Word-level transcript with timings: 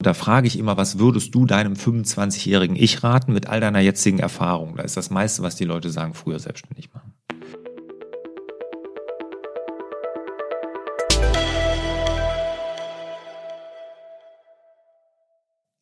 Da 0.00 0.14
frage 0.14 0.46
ich 0.46 0.56
immer, 0.56 0.76
was 0.76 1.00
würdest 1.00 1.34
du 1.34 1.44
deinem 1.44 1.72
25-jährigen 1.72 2.76
Ich 2.76 3.02
raten 3.02 3.32
mit 3.32 3.48
all 3.48 3.60
deiner 3.60 3.80
jetzigen 3.80 4.20
Erfahrung? 4.20 4.76
Da 4.76 4.84
ist 4.84 4.96
das 4.96 5.10
meiste, 5.10 5.42
was 5.42 5.56
die 5.56 5.64
Leute 5.64 5.90
sagen, 5.90 6.14
früher 6.14 6.38
selbstständig 6.38 6.94
machen. 6.94 7.14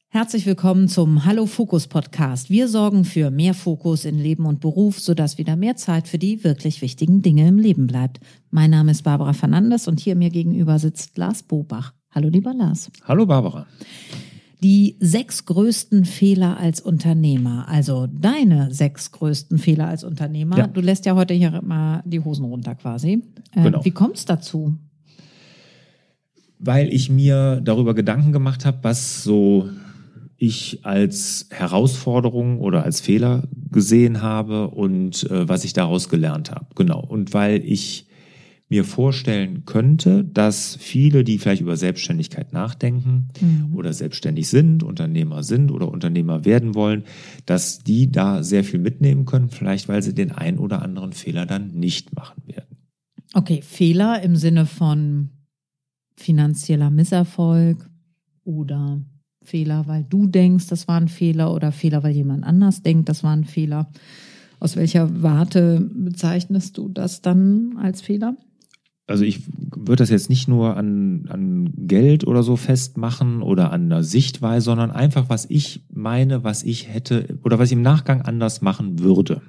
Herzlich 0.09 0.47
willkommen 0.47 0.89
zum 0.89 1.27
Hallo 1.27 1.45
Fokus 1.45 1.87
Podcast. 1.87 2.49
Wir 2.49 2.69
sorgen 2.69 3.05
für 3.05 3.31
mehr 3.31 3.53
Fokus 3.53 4.07
in 4.07 4.19
Leben 4.19 4.47
und 4.47 4.61
Beruf, 4.61 4.99
sodass 4.99 5.37
wieder 5.37 5.57
mehr 5.57 5.77
Zeit 5.77 6.09
für 6.09 6.17
die 6.17 6.43
wirklich 6.43 6.81
wichtigen 6.81 7.21
Dinge 7.21 7.47
im 7.47 7.59
Leben 7.59 7.87
bleibt. 7.87 8.21
Mein 8.49 8.71
Name 8.71 8.93
ist 8.93 9.03
Barbara 9.03 9.35
Fernandes 9.35 9.89
und 9.89 10.01
hier 10.01 10.17
mir 10.17 10.31
gegenüber 10.31 10.79
sitzt 10.79 11.19
Lars 11.19 11.43
Bobach. 11.43 11.93
Hallo 12.17 12.31
lieber 12.31 12.55
Lars. 12.55 12.91
Hallo 13.05 13.27
Barbara. 13.27 13.67
Die 14.63 14.97
sechs 15.01 15.45
größten 15.45 16.07
Fehler 16.07 16.57
als 16.59 16.81
Unternehmer, 16.81 17.69
also 17.69 18.07
deine 18.07 18.73
sechs 18.73 19.13
größten 19.13 19.59
Fehler 19.59 19.87
als 19.89 20.03
Unternehmer. 20.03 20.57
Ja. 20.57 20.67
Du 20.67 20.81
lässt 20.81 21.05
ja 21.05 21.15
heute 21.15 21.35
hier 21.35 21.61
mal 21.63 22.03
die 22.07 22.21
Hosen 22.21 22.47
runter 22.47 22.75
quasi. 22.75 23.23
Äh, 23.53 23.65
genau. 23.65 23.85
Wie 23.85 23.91
kommt 23.91 24.17
es 24.17 24.25
dazu? 24.25 24.79
Weil 26.59 26.91
ich 26.91 27.11
mir 27.11 27.61
darüber 27.63 27.93
Gedanken 27.93 28.33
gemacht 28.33 28.65
habe, 28.65 28.79
was 28.81 29.23
so 29.23 29.69
ich 30.39 30.87
als 30.87 31.49
Herausforderung 31.51 32.61
oder 32.61 32.83
als 32.83 33.03
Fehler 33.03 33.43
gesehen 33.71 34.23
habe 34.23 34.69
und 34.69 35.31
äh, 35.31 35.47
was 35.47 35.65
ich 35.65 35.75
daraus 35.75 36.09
gelernt 36.09 36.51
habe. 36.51 36.65
Genau. 36.77 37.01
Und 37.01 37.35
weil 37.35 37.63
ich 37.63 38.06
mir 38.69 38.85
vorstellen 38.85 39.65
könnte, 39.65 40.25
dass 40.25 40.77
viele, 40.81 41.23
die 41.23 41.39
vielleicht 41.39 41.63
über 41.63 41.77
Selbstständigkeit 41.77 42.53
nachdenken 42.53 43.29
mhm. 43.41 43.75
oder 43.77 43.93
selbstständig 43.93 44.49
sind, 44.49 44.83
Unternehmer 44.83 45.45
sind 45.45 45.71
oder 45.71 45.89
Unternehmer 45.89 46.45
werden 46.45 46.75
wollen, 46.75 47.05
dass 47.45 47.79
die 47.79 48.11
da 48.11 48.43
sehr 48.43 48.65
viel 48.65 48.81
mitnehmen 48.81 49.25
können, 49.25 49.51
vielleicht 49.51 49.89
weil 49.89 50.03
sie 50.03 50.15
den 50.15 50.33
ein 50.33 50.59
oder 50.59 50.83
anderen 50.83 51.13
Fehler 51.13 51.47
dann 51.47 51.73
nicht 51.75 52.15
machen 52.17 52.43
werden. 52.47 52.77
Okay, 53.35 53.63
Fehler 53.63 54.23
im 54.23 54.35
Sinne 54.35 54.67
von 54.67 55.31
finanzieller 56.17 56.91
Misserfolg 56.91 57.89
oder 58.43 59.01
Fehler, 59.43 59.87
weil 59.87 60.05
du 60.05 60.27
denkst, 60.27 60.67
das 60.67 60.89
war 60.89 61.01
ein 61.01 61.09
Fehler 61.09 61.55
oder 61.55 61.71
Fehler, 61.71 62.03
weil 62.03 62.17
jemand 62.17 62.43
anders 62.43 62.83
denkt, 62.83 63.09
das 63.09 63.23
war 63.23 63.33
ein 63.33 63.45
Fehler. 63.45 63.91
Aus 64.59 64.75
welcher 64.75 65.23
Warte 65.23 65.89
bezeichnest 65.95 66.79
du 66.79 66.89
das 66.89 67.23
dann 67.23 67.77
als 67.77 68.01
Fehler? 68.01 68.37
Also 69.07 69.25
ich 69.25 69.43
würde 69.75 70.03
das 70.03 70.11
jetzt 70.11 70.29
nicht 70.31 70.49
nur 70.49 70.77
an, 70.77 71.27
an 71.29 71.73
Geld 71.77 72.27
oder 72.27 72.43
so 72.43 72.57
festmachen 72.57 73.41
oder 73.41 73.73
an 73.73 73.89
der 73.89 74.03
Sichtweise, 74.03 74.65
sondern 74.65 74.91
einfach, 74.91 75.29
was 75.29 75.47
ich 75.49 75.83
meine, 75.93 76.43
was 76.43 76.65
ich 76.65 76.93
hätte 76.93 77.39
oder 77.45 77.59
was 77.59 77.69
ich 77.69 77.75
im 77.75 77.83
Nachgang 77.83 78.23
anders 78.23 78.63
machen 78.63 78.99
würde. 78.99 79.43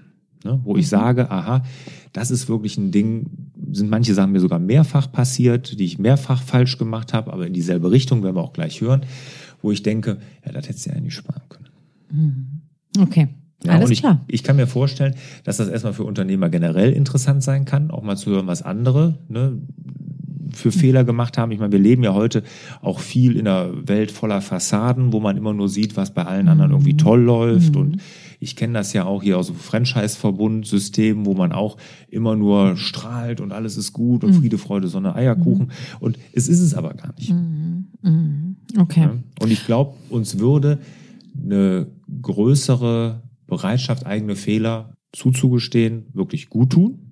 Ne? 0.44 0.62
Wo 0.64 0.76
ich 0.76 0.86
mhm. 0.86 0.90
sage, 0.90 1.32
aha, 1.32 1.64
das 2.14 2.30
ist 2.30 2.48
wirklich 2.50 2.78
ein 2.78 2.92
Ding, 2.92 3.52
sind 3.72 3.90
manche 3.90 4.14
Sachen 4.14 4.32
mir 4.32 4.40
sogar 4.40 4.60
mehrfach 4.60 5.12
passiert, 5.12 5.80
die 5.80 5.86
ich 5.86 5.98
mehrfach 5.98 6.42
falsch 6.42 6.78
gemacht 6.78 7.14
habe, 7.14 7.34
aber 7.34 7.48
in 7.48 7.54
dieselbe 7.54 7.90
Richtung, 7.90 8.22
werden 8.22 8.36
wir 8.36 8.44
auch 8.44 8.54
gleich 8.54 8.82
hören 8.82 9.02
wo 9.62 9.72
ich 9.72 9.84
denke, 9.84 10.20
ja, 10.46 10.52
das 10.52 10.68
hättest 10.68 10.86
du 10.86 10.92
ja 10.92 11.00
nicht 11.00 11.16
sparen 11.16 11.42
können. 11.50 11.70
Mhm. 12.10 12.62
Okay. 13.02 13.28
Ja, 13.64 13.74
Alles 13.74 13.90
ich, 13.90 14.00
klar. 14.00 14.24
Ich 14.28 14.44
kann 14.44 14.56
mir 14.56 14.68
vorstellen, 14.68 15.16
dass 15.44 15.58
das 15.58 15.68
erstmal 15.68 15.94
für 15.94 16.04
Unternehmer 16.04 16.50
generell 16.50 16.92
interessant 16.94 17.42
sein 17.44 17.66
kann, 17.66 17.90
auch 17.90 18.04
mal 18.04 18.16
zu 18.16 18.30
hören, 18.30 18.48
was 18.48 18.62
andere 18.62 19.18
ne, 19.30 19.60
für 20.54 20.72
Fehler 20.72 21.04
gemacht 21.04 21.38
haben. 21.38 21.52
Ich 21.52 21.60
meine, 21.60 21.72
wir 21.72 21.80
leben 21.80 22.04
ja 22.04 22.14
heute 22.14 22.44
auch 22.82 23.00
viel 23.00 23.36
in 23.36 23.48
einer 23.48 23.88
Welt 23.88 24.12
voller 24.12 24.42
Fassaden, 24.42 25.12
wo 25.12 25.20
man 25.20 25.38
immer 25.38 25.54
nur 25.54 25.70
sieht, 25.70 25.98
was 25.98 26.14
bei 26.14 26.26
allen 26.26 26.48
anderen 26.48 26.72
irgendwie 26.72 26.94
mhm. 26.94 26.98
toll 27.00 27.22
läuft. 27.22 27.76
Mhm. 27.76 27.82
Und 27.82 27.98
ich 28.40 28.56
kenne 28.56 28.74
das 28.74 28.94
ja 28.94 29.06
auch 29.06 29.24
hier 29.24 29.38
aus 29.38 29.48
dem 29.48 29.56
Franchise-Verbund-System, 29.56 31.26
wo 31.26 31.34
man 31.34 31.52
auch 31.52 31.78
immer 32.10 32.36
nur 32.36 32.78
strahlt 32.78 33.42
und 33.42 33.52
alles 33.52 33.78
ist 33.78 33.94
gut 33.94 34.24
und 34.24 34.32
mhm. 34.32 34.42
Friede, 34.42 34.58
Freude, 34.58 34.88
Sonne, 34.88 35.16
Eierkuchen. 35.16 35.68
Mhm. 35.68 35.72
Und 36.00 36.20
es 36.34 36.48
ist 36.48 36.60
es 36.60 36.76
aber 36.76 36.94
gar 36.94 37.14
nicht. 37.18 37.32
Mhm. 37.32 37.88
Mhm. 38.02 38.56
Okay. 38.78 39.02
Ja? 39.02 39.14
Und 39.40 39.52
ich 39.52 39.66
glaube, 39.66 39.96
uns 40.10 40.40
würde 40.40 40.80
eine 41.44 41.88
größere 42.22 43.22
Bereitschaft, 43.48 44.06
eigene 44.06 44.36
Fehler 44.36 44.96
zuzugestehen, 45.14 46.08
wirklich 46.14 46.50
gut 46.50 46.72
tun. 46.72 47.08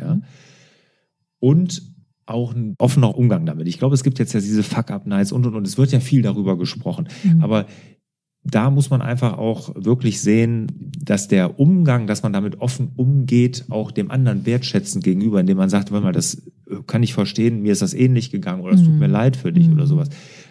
Ja. 0.00 0.20
Und 1.40 1.82
auch 2.26 2.54
ein 2.54 2.74
offener 2.78 3.16
Umgang 3.16 3.46
damit. 3.46 3.68
Ich 3.68 3.78
glaube, 3.78 3.94
es 3.94 4.04
gibt 4.04 4.18
jetzt 4.18 4.34
ja 4.34 4.40
diese 4.40 4.62
Fuck-Up-Nights 4.62 5.32
und 5.32 5.46
und 5.46 5.54
und. 5.54 5.66
Es 5.66 5.78
wird 5.78 5.92
ja 5.92 6.00
viel 6.00 6.22
darüber 6.22 6.58
gesprochen. 6.58 7.08
Mhm. 7.24 7.42
Aber 7.42 7.66
da 8.44 8.70
muss 8.70 8.90
man 8.90 9.02
einfach 9.02 9.36
auch 9.36 9.74
wirklich 9.74 10.20
sehen, 10.20 10.92
dass 10.98 11.28
der 11.28 11.58
Umgang, 11.58 12.06
dass 12.06 12.22
man 12.22 12.32
damit 12.32 12.60
offen 12.60 12.92
umgeht, 12.96 13.66
auch 13.68 13.90
dem 13.90 14.10
anderen 14.10 14.46
wertschätzend 14.46 15.04
gegenüber, 15.04 15.40
indem 15.40 15.56
man 15.56 15.70
sagt, 15.70 15.90
mal, 15.90 16.12
das 16.12 16.42
kann 16.86 17.02
ich 17.02 17.14
verstehen, 17.14 17.62
mir 17.62 17.72
ist 17.72 17.82
das 17.82 17.94
ähnlich 17.94 18.30
gegangen 18.30 18.62
oder 18.62 18.74
es 18.74 18.82
tut 18.82 18.94
mir 18.94 19.08
mhm. 19.08 19.12
leid 19.12 19.36
für 19.36 19.52
dich 19.52 19.66
mhm. 19.66 19.74
oder 19.74 19.86
sowas 19.86 20.08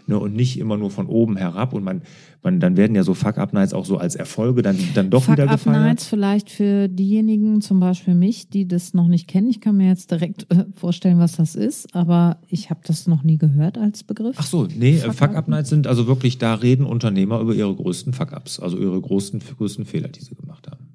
ne, 0.08 0.20
und 0.20 0.36
nicht 0.36 0.60
immer 0.60 0.78
nur 0.78 0.92
von 0.92 1.08
oben 1.08 1.38
herab. 1.38 1.74
Und 1.74 1.84
man, 1.84 2.02
man 2.44 2.60
dann 2.60 2.78
werden 2.78 2.96
ja 2.96 3.04
so 3.04 3.14
Fuck-Up-Nights 3.14 3.74
auch 3.74 3.86
so 3.86 3.98
als 3.98 4.16
Erfolge 4.16 4.62
dann, 4.62 4.78
dann 4.94 5.10
doch 5.10 5.28
wieder 5.28 5.44
gefeiert. 5.44 5.62
Fuck-Up-Nights 5.62 6.08
vielleicht 6.08 6.50
für 6.50 6.88
diejenigen, 6.88 7.62
zum 7.62 7.80
Beispiel 7.80 8.16
mich, 8.16 8.50
die 8.50 8.68
das 8.68 8.94
noch 8.94 9.08
nicht 9.08 9.28
kennen. 9.28 9.50
Ich 9.50 9.62
kann 9.62 9.78
mir 9.78 9.88
jetzt 9.88 10.12
direkt 10.12 10.52
äh, 10.52 10.66
vorstellen, 10.74 11.20
was 11.20 11.36
das 11.36 11.56
ist, 11.56 11.94
aber 11.96 12.38
ich 12.50 12.70
habe 12.70 12.82
das 12.86 13.08
noch 13.08 13.24
nie 13.24 13.38
gehört 13.38 13.78
als 13.78 14.04
Begriff. 14.04 14.36
Ach 14.40 14.46
so, 14.46 14.68
nee, 14.78 14.98
Fuck-Up-Nights 14.98 15.70
sind 15.70 15.88
also 15.88 16.08
wirklich, 16.08 16.38
da 16.38 16.56
reden 16.56 16.86
Unternehmer 16.86 17.40
über 17.40 17.54
ihre 17.54 17.74
größten 17.74 18.14
Fuck-Ups, 18.14 18.60
also 18.60 18.78
ihre 18.78 19.00
größten, 19.00 19.42
größten 19.58 19.86
Fehler, 19.86 20.08
die 20.08 20.22
sie 20.22 20.36
gemacht 20.36 20.68
haben. 20.68 20.88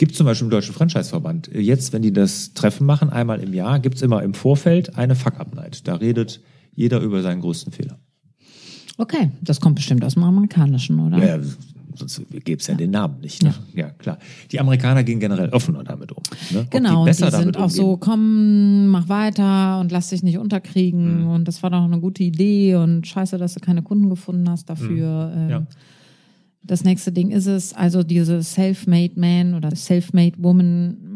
Gibt 0.00 0.14
zum 0.14 0.24
Beispiel 0.24 0.46
im 0.46 0.50
Deutschen 0.50 0.74
Franchise-Verband. 0.74 1.50
Jetzt, 1.52 1.92
wenn 1.92 2.00
die 2.00 2.10
das 2.10 2.54
Treffen 2.54 2.86
machen, 2.86 3.10
einmal 3.10 3.38
im 3.40 3.52
Jahr, 3.52 3.80
gibt's 3.80 4.00
immer 4.00 4.22
im 4.22 4.32
Vorfeld 4.32 4.96
eine 4.96 5.14
Fuck-Up-Night. 5.14 5.86
Da 5.86 5.96
redet 5.96 6.40
jeder 6.74 7.00
über 7.00 7.22
seinen 7.22 7.40
größten 7.40 7.72
Fehler. 7.72 7.98
Okay, 8.98 9.30
das 9.40 9.60
kommt 9.60 9.76
bestimmt 9.76 10.04
aus 10.04 10.14
dem 10.14 10.24
Amerikanischen, 10.24 11.00
oder? 11.00 11.18
Ja, 11.24 11.40
sonst 11.94 12.22
gäbe 12.44 12.60
es 12.60 12.66
ja, 12.66 12.74
ja, 12.74 12.78
den 12.78 12.90
Namen 12.90 13.20
nicht. 13.20 13.42
Ne? 13.42 13.54
Ja. 13.74 13.86
ja. 13.86 13.90
klar. 13.90 14.18
Die 14.50 14.60
Amerikaner 14.60 15.04
gehen 15.04 15.20
generell 15.20 15.48
offener 15.50 15.84
damit 15.84 16.12
um. 16.12 16.22
Ne? 16.50 16.66
Genau, 16.70 17.06
die, 17.06 17.12
die 17.12 17.30
sind 17.30 17.56
auch 17.56 17.70
so, 17.70 17.96
komm, 17.96 18.88
mach 18.88 19.08
weiter 19.08 19.80
und 19.80 19.92
lass 19.92 20.10
dich 20.10 20.22
nicht 20.22 20.38
unterkriegen. 20.38 21.22
Mhm. 21.22 21.28
Und 21.28 21.48
das 21.48 21.62
war 21.62 21.70
doch 21.70 21.82
eine 21.82 22.00
gute 22.00 22.22
Idee 22.22 22.76
und 22.76 23.06
scheiße, 23.06 23.38
dass 23.38 23.54
du 23.54 23.60
keine 23.60 23.82
Kunden 23.82 24.08
gefunden 24.10 24.48
hast 24.48 24.68
dafür. 24.68 25.32
Mhm. 25.34 25.50
Ja. 25.50 25.66
Das 26.62 26.84
nächste 26.84 27.10
Ding 27.10 27.30
ist 27.30 27.46
es, 27.46 27.72
also 27.72 28.02
diese 28.02 28.42
Self-Made 28.42 29.18
Man 29.18 29.54
oder 29.54 29.74
Self-Made 29.74 30.36
Woman 30.38 31.09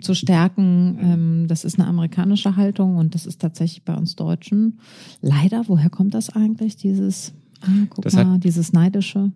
zu 0.00 0.14
stärken. 0.14 0.98
Ähm, 1.00 1.44
das 1.48 1.64
ist 1.64 1.78
eine 1.78 1.88
amerikanische 1.88 2.56
Haltung 2.56 2.96
und 2.96 3.14
das 3.14 3.26
ist 3.26 3.40
tatsächlich 3.40 3.84
bei 3.84 3.94
uns 3.94 4.16
Deutschen. 4.16 4.80
Leider, 5.20 5.64
woher 5.66 5.90
kommt 5.90 6.14
das 6.14 6.30
eigentlich, 6.30 6.76
dieses, 6.76 7.32
ah, 7.60 7.66
guck 7.88 8.04
das 8.04 8.14
mal, 8.14 8.38
dieses 8.38 8.72
Neidische? 8.72 9.32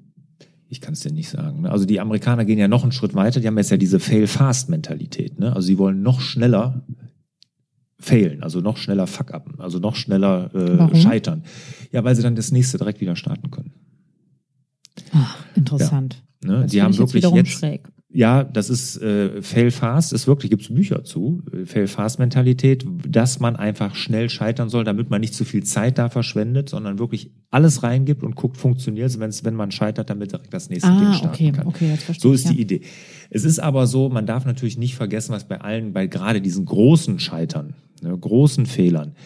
Ich 0.69 0.81
kann 0.81 0.95
es 0.95 1.01
dir 1.01 1.13
nicht 1.13 1.29
sagen. 1.29 1.63
Ne? 1.63 1.71
Also 1.71 1.85
die 1.85 2.01
Amerikaner 2.01 2.45
gehen 2.45 2.59
ja 2.59 2.69
noch 2.69 2.83
einen 2.83 2.93
Schritt 2.93 3.15
weiter. 3.15 3.41
Die 3.41 3.47
haben 3.47 3.57
jetzt 3.59 3.71
ja 3.71 3.77
diese 3.77 4.01
Fail-Fast-Mentalität. 4.01 5.39
Ne? 5.39 5.55
Also 5.55 5.67
sie 5.67 5.79
wollen 5.79 6.03
noch 6.03 6.21
schneller 6.21 6.83
failen, 7.99 8.43
also 8.43 8.61
noch 8.61 8.77
schneller 8.77 9.07
fuck-upen, 9.07 9.61
also 9.61 9.79
noch 9.79 9.97
schneller 9.97 10.55
äh, 10.55 10.97
scheitern. 10.97 11.45
Ja, 11.91 12.05
weil 12.05 12.15
sie 12.15 12.23
dann 12.23 12.37
das 12.37 12.53
nächste 12.53 12.77
direkt 12.77 13.01
wieder 13.01 13.17
starten 13.17 13.51
können. 13.51 13.73
Ach, 15.13 15.39
interessant. 15.55 16.23
Ja, 16.45 16.61
ne? 16.61 16.67
Die 16.67 16.83
haben 16.83 16.97
wirklich 16.97 17.25
jetzt, 17.25 17.51
schräg 17.51 17.89
ja, 18.17 18.45
das 18.45 18.71
ist 18.71 19.03
äh, 19.03 19.43
Fail 19.43 19.73
Fast, 19.73 20.13
ist 20.13 20.29
wirklich, 20.29 20.49
gibt's 20.49 20.69
Bücher 20.69 21.03
zu, 21.03 21.43
äh, 21.53 21.67
Fail 21.67 21.89
Fast 21.89 22.21
Mentalität, 22.21 22.87
dass 23.09 23.41
man 23.41 23.57
einfach 23.57 23.97
schnell 23.97 24.31
scheitern 24.31 24.69
soll, 24.69 24.85
damit 24.85 25.11
man 25.11 25.21
nicht 25.21 25.35
zu 25.35 25.45
viel 25.45 25.65
Zeit 25.65 25.99
da 25.99 26.09
verschwendet, 26.09 26.69
sondern 26.69 27.01
wirklich 27.01 27.33
alles 27.51 27.83
reingibt 27.83 28.23
und 28.23 28.37
guckt, 28.37 28.57
funktioniert 28.57 29.11
es, 29.11 29.19
wenn's, 29.19 29.45
wenn 29.45 29.57
man 29.57 29.73
scheitert, 29.73 30.11
damit 30.11 30.31
direkt 30.31 30.55
das 30.55 30.71
nächste 30.71 30.91
ah, 30.91 31.01
Ding 31.01 31.13
starten 31.13 31.35
okay, 31.35 31.53
kann. 31.53 31.67
Okay, 31.67 31.91
jetzt 31.91 32.05
verstehe 32.05 32.31
so 32.31 32.35
ist 32.35 32.45
ich, 32.45 32.51
die 32.51 32.57
ja. 32.57 32.61
Idee. 32.63 32.81
Es 33.31 33.45
ist 33.45 33.59
aber 33.59 33.89
so, 33.89 34.09
man 34.09 34.27
darf 34.27 34.47
natürlich 34.47 34.79
nicht 34.79 34.95
vergessen, 34.95 35.33
was 35.33 35.49
bei 35.49 35.61
allen, 35.61 35.93
bei 35.93 36.07
gerade 36.07 36.41
diesen 36.41 36.67
großen 36.67 37.19
Scheitern, 37.19 37.75
ne, 38.01 38.17
großen 38.17 38.67
Fehlern, 38.67 39.17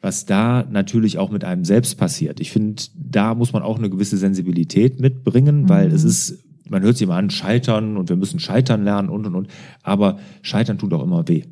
was 0.00 0.24
da 0.24 0.64
natürlich 0.70 1.18
auch 1.18 1.32
mit 1.32 1.42
einem 1.42 1.64
selbst 1.64 1.98
passiert. 1.98 2.38
Ich 2.38 2.52
finde, 2.52 2.80
da 2.94 3.34
muss 3.34 3.52
man 3.52 3.64
auch 3.64 3.78
eine 3.78 3.90
gewisse 3.90 4.18
Sensibilität 4.18 5.00
mitbringen, 5.00 5.62
mhm. 5.62 5.68
weil 5.68 5.90
es 5.90 6.04
ist 6.04 6.45
man 6.68 6.82
hört 6.82 6.96
sich 6.96 7.04
immer 7.04 7.16
an, 7.16 7.30
scheitern 7.30 7.96
und 7.96 8.08
wir 8.08 8.16
müssen 8.16 8.40
scheitern 8.40 8.84
lernen 8.84 9.08
und 9.08 9.26
und 9.26 9.34
und. 9.34 9.48
Aber 9.82 10.18
scheitern 10.42 10.78
tut 10.78 10.92
auch 10.92 11.02
immer 11.02 11.28
weh. 11.28 11.44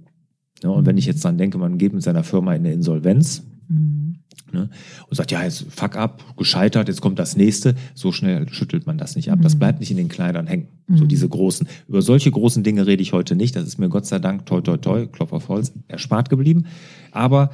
Ja, 0.63 0.71
und 0.71 0.87
wenn 0.87 0.97
ich 0.97 1.07
jetzt 1.07 1.25
dran 1.25 1.39
denke, 1.39 1.59
man 1.59 1.79
geht 1.79 1.93
mit 1.93 2.03
seiner 2.03 2.25
Firma 2.25 2.55
in 2.55 2.61
eine 2.61 2.73
Insolvenz 2.73 3.43
mhm. 3.69 4.17
ne, 4.53 4.71
und 5.09 5.17
sagt, 5.17 5.31
ja, 5.31 5.43
jetzt 5.43 5.67
fuck 5.69 5.97
ab, 5.97 6.25
gescheitert, 6.37 6.89
jetzt 6.89 7.01
kommt 7.01 7.19
das 7.19 7.37
nächste, 7.37 7.75
so 7.95 8.13
schnell 8.13 8.49
schüttelt 8.49 8.87
man 8.87 8.97
das 8.97 9.17
nicht 9.17 9.31
ab. 9.31 9.41
Mhm. 9.41 9.43
Das 9.43 9.57
bleibt 9.57 9.81
nicht 9.81 9.91
in 9.91 9.97
den 9.97 10.09
Kleidern 10.09 10.47
hängen. 10.47 10.69
Mhm. 10.87 10.97
So 10.97 11.07
diese 11.07 11.29
großen. 11.29 11.69
Über 11.89 12.03
solche 12.03 12.31
großen 12.31 12.63
Dinge 12.63 12.87
rede 12.87 13.03
ich 13.03 13.13
heute 13.13 13.37
nicht. 13.37 13.57
Das 13.57 13.67
ist 13.67 13.79
mir 13.79 13.89
Gott 13.89 14.07
sei 14.07 14.19
Dank, 14.19 14.47
toi, 14.47 14.61
toi, 14.61 14.77
toi, 14.77 15.07
Klopf 15.07 15.33
auf 15.33 15.49
Holz, 15.49 15.73
erspart 15.89 16.31
geblieben. 16.31 16.67
Aber 17.13 17.51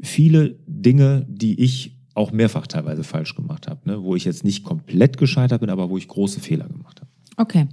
viele 0.00 0.56
Dinge, 0.66 1.26
die 1.28 1.60
ich 1.60 1.95
auch 2.16 2.32
mehrfach 2.32 2.66
teilweise 2.66 3.04
falsch 3.04 3.34
gemacht 3.34 3.68
habe, 3.68 3.80
ne? 3.84 4.02
wo 4.02 4.16
ich 4.16 4.24
jetzt 4.24 4.44
nicht 4.44 4.64
komplett 4.64 5.18
gescheitert 5.18 5.60
bin, 5.60 5.70
aber 5.70 5.90
wo 5.90 5.98
ich 5.98 6.08
große 6.08 6.40
Fehler 6.40 6.66
gemacht 6.68 7.00
habe. 7.00 7.10
Okay. 7.36 7.66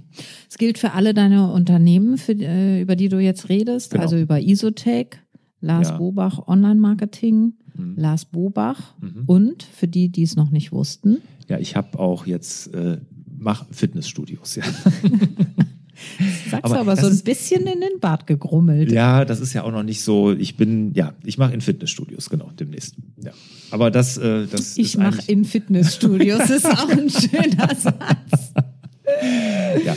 Es 0.50 0.58
gilt 0.58 0.78
für 0.78 0.92
alle 0.92 1.14
deine 1.14 1.50
Unternehmen, 1.50 2.18
für, 2.18 2.32
äh, 2.32 2.82
über 2.82 2.96
die 2.96 3.08
du 3.08 3.18
jetzt 3.18 3.48
redest, 3.48 3.92
genau. 3.92 4.02
also 4.02 4.18
über 4.18 4.40
Isotech, 4.40 5.18
Lars 5.60 5.88
ja. 5.88 5.96
Bobach 5.96 6.46
Online-Marketing, 6.46 7.54
mhm. 7.74 7.94
Lars 7.96 8.26
Bobach 8.26 8.94
mhm. 9.00 9.24
und 9.26 9.62
für 9.62 9.88
die, 9.88 10.10
die 10.10 10.22
es 10.22 10.36
noch 10.36 10.50
nicht 10.50 10.72
wussten. 10.72 11.22
Ja, 11.48 11.58
ich 11.58 11.76
habe 11.76 11.98
auch 11.98 12.26
jetzt, 12.26 12.74
äh, 12.74 12.98
mach 13.38 13.64
Fitnessstudios, 13.70 14.56
ja. 14.56 14.64
Sagst 16.50 16.64
aber, 16.64 16.74
du 16.74 16.80
aber 16.80 16.96
so 16.96 17.06
ein 17.06 17.18
bisschen 17.20 17.62
in 17.62 17.80
den 17.80 18.00
Bart 18.00 18.26
gegrummelt. 18.26 18.90
Ja, 18.92 19.24
das 19.24 19.40
ist 19.40 19.52
ja 19.52 19.62
auch 19.64 19.72
noch 19.72 19.82
nicht 19.82 20.02
so. 20.02 20.32
Ich 20.32 20.56
bin, 20.56 20.92
ja, 20.94 21.14
ich 21.24 21.38
mache 21.38 21.54
in 21.54 21.60
Fitnessstudios, 21.60 22.30
genau, 22.30 22.50
demnächst. 22.58 22.96
Ja. 23.22 23.32
Aber 23.70 23.90
das, 23.90 24.16
äh, 24.18 24.46
das 24.46 24.76
Ich 24.76 24.96
mache 24.96 25.20
in 25.26 25.44
Fitnessstudios, 25.44 26.50
ist 26.50 26.66
auch 26.66 26.88
ein 26.88 27.10
schöner 27.10 27.74
Satz. 27.74 28.52
ja, 29.84 29.96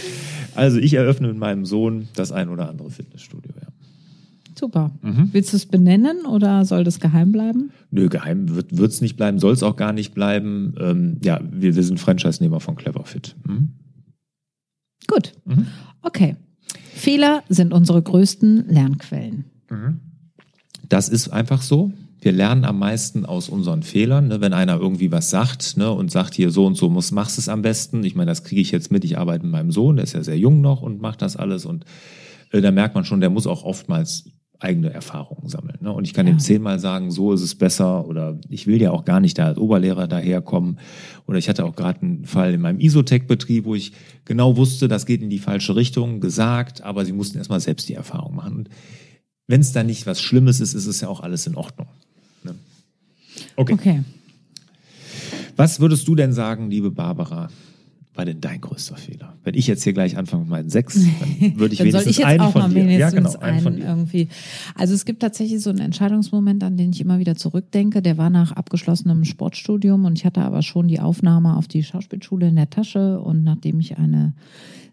also 0.56 0.78
ich 0.80 0.94
eröffne 0.94 1.28
mit 1.28 1.38
meinem 1.38 1.66
Sohn 1.66 2.08
das 2.16 2.32
ein 2.32 2.50
oder 2.50 2.70
andere 2.70 2.90
Fitnessstudio, 2.90 3.52
ja. 3.62 3.68
Super. 4.58 4.92
Mhm. 5.04 5.30
Willst 5.34 5.54
du 5.54 5.58
es 5.58 5.68
benennen 5.68 6.26
oder 6.26 6.66
soll 6.66 6.84
das 6.84 7.00
geheim 7.00 7.32
bleiben? 7.32 7.72
Nö, 7.92 8.10
geheim 8.10 8.50
wird 8.50 8.92
es 8.92 9.02
nicht 9.02 9.16
bleiben, 9.16 9.40
soll 9.40 9.54
es 9.54 9.62
auch 9.62 9.76
gar 9.76 9.94
nicht 9.94 10.16
bleiben. 10.16 10.74
Ähm, 10.80 11.18
ja, 11.24 11.40
wir, 11.52 11.76
wir 11.76 11.84
sind 11.84 12.00
Franchise-Nehmer 12.00 12.60
von 12.60 12.76
Cleverfit. 12.76 13.36
Mhm. 13.46 13.74
Gut. 15.08 15.34
Mhm. 15.46 15.68
Okay. 16.08 16.38
Fehler 16.94 17.44
sind 17.50 17.74
unsere 17.74 18.02
größten 18.02 18.70
Lernquellen. 18.70 19.44
Mhm. 19.70 20.00
Das 20.88 21.10
ist 21.10 21.30
einfach 21.30 21.62
so. 21.62 21.92
Wir 22.22 22.32
lernen 22.32 22.64
am 22.64 22.80
meisten 22.80 23.26
aus 23.26 23.50
unseren 23.50 23.84
Fehlern. 23.84 24.30
Ne? 24.30 24.40
Wenn 24.40 24.54
einer 24.54 24.80
irgendwie 24.80 25.12
was 25.12 25.30
sagt 25.30 25.76
ne? 25.76 25.92
und 25.92 26.10
sagt, 26.10 26.34
hier 26.34 26.50
so 26.50 26.66
und 26.66 26.76
so 26.76 26.90
muss, 26.90 27.12
machst 27.12 27.38
es 27.38 27.50
am 27.50 27.62
besten. 27.62 28.06
Ich 28.06 28.16
meine, 28.16 28.32
das 28.32 28.46
kriege 28.46 28.62
ich 28.62 28.72
jetzt 28.72 28.90
mit. 28.90 29.04
Ich 29.04 29.18
arbeite 29.18 29.44
mit 29.44 29.52
meinem 29.52 29.72
Sohn, 29.72 29.98
der 29.98 30.04
ist 30.04 30.14
ja 30.14 30.24
sehr 30.24 30.40
jung 30.40 30.62
noch 30.62 30.82
und 30.82 31.02
macht 31.02 31.22
das 31.22 31.36
alles. 31.36 31.66
Und 31.66 31.84
äh, 32.52 32.62
da 32.62 32.72
merkt 32.72 32.96
man 32.96 33.04
schon, 33.04 33.20
der 33.20 33.30
muss 33.30 33.46
auch 33.46 33.64
oftmals 33.64 34.32
eigene 34.60 34.92
Erfahrungen 34.92 35.50
sammeln. 35.50 35.78
Ne? 35.82 35.92
Und 35.92 36.06
ich 36.06 36.14
kann 36.14 36.26
ja. 36.26 36.34
ihm 36.34 36.40
zehnmal 36.40 36.80
sagen, 36.80 37.12
so 37.12 37.32
ist 37.34 37.42
es 37.42 37.56
besser 37.56 38.08
oder 38.08 38.40
ich 38.50 38.66
will 38.66 38.82
ja 38.82 38.92
auch 38.92 39.06
gar 39.06 39.20
nicht 39.20 39.38
da 39.38 39.46
als 39.46 39.58
Oberlehrer 39.58 40.08
daherkommen. 40.08 40.80
Oder 41.28 41.38
ich 41.38 41.48
hatte 41.48 41.66
auch 41.66 41.76
gerade 41.76 42.02
einen 42.02 42.26
Fall 42.26 42.54
in 42.54 42.62
meinem 42.62 42.80
Isotech-Betrieb, 42.80 43.66
wo 43.66 43.76
ich 43.76 43.92
genau 44.26 44.58
wusste, 44.58 44.88
das 44.88 45.06
geht 45.06 45.22
in 45.22 45.30
die 45.30 45.40
falsche 45.40 45.76
Richtung, 45.76 46.22
gesagt, 46.22 46.82
aber 46.82 47.06
sie 47.06 47.12
mussten 47.12 47.38
erstmal 47.38 47.60
selbst 47.60 47.88
die 47.88 47.94
Erfahrung 47.94 48.36
machen. 48.36 48.58
Und 48.58 48.70
wenn 49.46 49.62
es 49.62 49.74
da 49.74 49.84
nicht 49.84 50.08
was 50.08 50.22
Schlimmes 50.22 50.60
ist, 50.60 50.74
ist 50.74 50.88
es 50.88 51.02
ja 51.02 51.08
auch 51.08 51.22
alles 51.22 51.46
in 51.46 51.56
Ordnung. 51.56 51.88
Ne? 52.44 52.56
Okay. 53.56 53.74
okay. 53.74 54.04
Was 55.56 55.80
würdest 55.80 56.08
du 56.08 56.16
denn 56.16 56.34
sagen, 56.34 56.70
liebe 56.70 56.92
Barbara, 56.92 57.50
war 58.18 58.26
denn 58.26 58.42
dein 58.42 58.62
größter 58.62 58.96
Fehler? 58.96 59.36
Wenn 59.44 59.56
ich 59.56 59.68
jetzt 59.68 59.84
hier 59.84 59.94
gleich 59.94 60.18
anfange 60.18 60.44
mit 60.44 60.50
meinen 60.50 60.70
sechs, 60.70 60.96
dann 61.20 61.60
würde 61.60 61.74
ich 61.74 61.80
dann 61.80 61.88
wenigstens 61.88 62.18
ich 62.18 62.26
einen 62.26 62.52
von 62.52 62.74
dir. 62.74 62.84
Ja, 62.92 63.10
genau, 63.10 63.38
einen, 63.40 63.62
von 63.62 63.76
dir. 63.76 63.86
Irgendwie. 63.86 64.28
Also 64.76 64.94
es 64.94 65.06
gibt 65.06 65.22
tatsächlich 65.22 65.62
so 65.62 65.70
einen 65.70 65.80
Entscheidungsmoment, 65.80 66.64
an 66.64 66.78
den 66.78 66.92
ich 66.92 67.02
immer 67.02 67.20
wieder 67.20 67.36
zurückdenke. 67.36 68.02
Der 68.02 68.18
war 68.18 68.30
nach 68.30 68.52
abgeschlossenem 68.52 69.24
Sportstudium 69.24 70.06
und 70.06 70.18
ich 70.18 70.26
hatte 70.26 70.42
aber 70.42 70.62
schon 70.62 70.88
die 70.88 71.00
Aufnahme 71.00 71.56
auf 71.56 71.68
die 71.68 71.84
Schauspielschule 71.84 72.48
in 72.48 72.56
der 72.56 72.70
Tasche 72.70 73.20
und 73.20 73.44
nachdem 73.44 73.80
ich 73.80 73.98
eine 73.98 74.34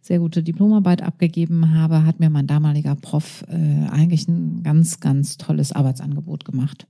sehr 0.04 0.18
gute 0.18 0.42
Diplomarbeit 0.42 1.00
abgegeben 1.00 1.74
habe, 1.74 2.04
hat 2.04 2.20
mir 2.20 2.28
mein 2.28 2.46
damaliger 2.46 2.94
Prof 2.94 3.44
äh, 3.48 3.88
eigentlich 3.88 4.28
ein 4.28 4.62
ganz, 4.62 5.00
ganz 5.00 5.38
tolles 5.38 5.72
Arbeitsangebot 5.72 6.44
gemacht. 6.44 6.86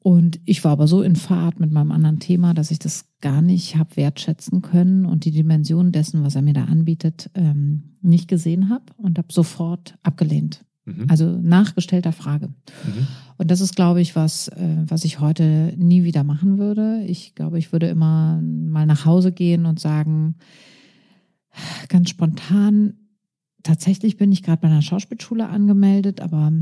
Und 0.00 0.40
ich 0.44 0.62
war 0.64 0.72
aber 0.72 0.86
so 0.86 1.02
in 1.02 1.16
Fahrt 1.16 1.58
mit 1.58 1.72
meinem 1.72 1.90
anderen 1.90 2.20
Thema, 2.20 2.54
dass 2.54 2.70
ich 2.70 2.78
das 2.78 3.06
gar 3.20 3.42
nicht 3.42 3.76
habe 3.76 3.96
wertschätzen 3.96 4.62
können 4.62 5.04
und 5.04 5.24
die 5.24 5.32
Dimension 5.32 5.90
dessen, 5.90 6.22
was 6.22 6.36
er 6.36 6.42
mir 6.42 6.54
da 6.54 6.64
anbietet, 6.64 7.30
ähm, 7.34 7.94
nicht 8.00 8.28
gesehen 8.28 8.70
habe 8.70 8.84
und 8.96 9.18
habe 9.18 9.32
sofort 9.32 9.98
abgelehnt. 10.04 10.64
Mhm. 10.84 11.06
Also 11.08 11.26
nachgestellter 11.26 12.12
Frage. 12.12 12.48
Mhm. 12.48 13.06
Und 13.38 13.50
das 13.50 13.60
ist, 13.60 13.74
glaube 13.74 14.00
ich, 14.00 14.14
was, 14.14 14.48
äh, 14.48 14.84
was 14.86 15.04
ich 15.04 15.18
heute 15.18 15.74
nie 15.76 16.04
wieder 16.04 16.22
machen 16.22 16.58
würde. 16.58 17.02
Ich 17.06 17.34
glaube, 17.34 17.58
ich 17.58 17.72
würde 17.72 17.88
immer 17.88 18.40
mal 18.40 18.86
nach 18.86 19.04
Hause 19.04 19.32
gehen 19.32 19.66
und 19.66 19.80
sagen, 19.80 20.36
ganz 21.88 22.08
spontan, 22.08 22.94
tatsächlich 23.64 24.16
bin 24.16 24.30
ich 24.30 24.44
gerade 24.44 24.62
bei 24.62 24.68
einer 24.68 24.82
Schauspielschule 24.82 25.48
angemeldet, 25.48 26.20
aber 26.20 26.52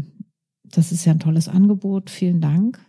das 0.64 0.90
ist 0.90 1.04
ja 1.04 1.12
ein 1.12 1.20
tolles 1.20 1.48
Angebot. 1.48 2.08
Vielen 2.08 2.40
Dank 2.40 2.80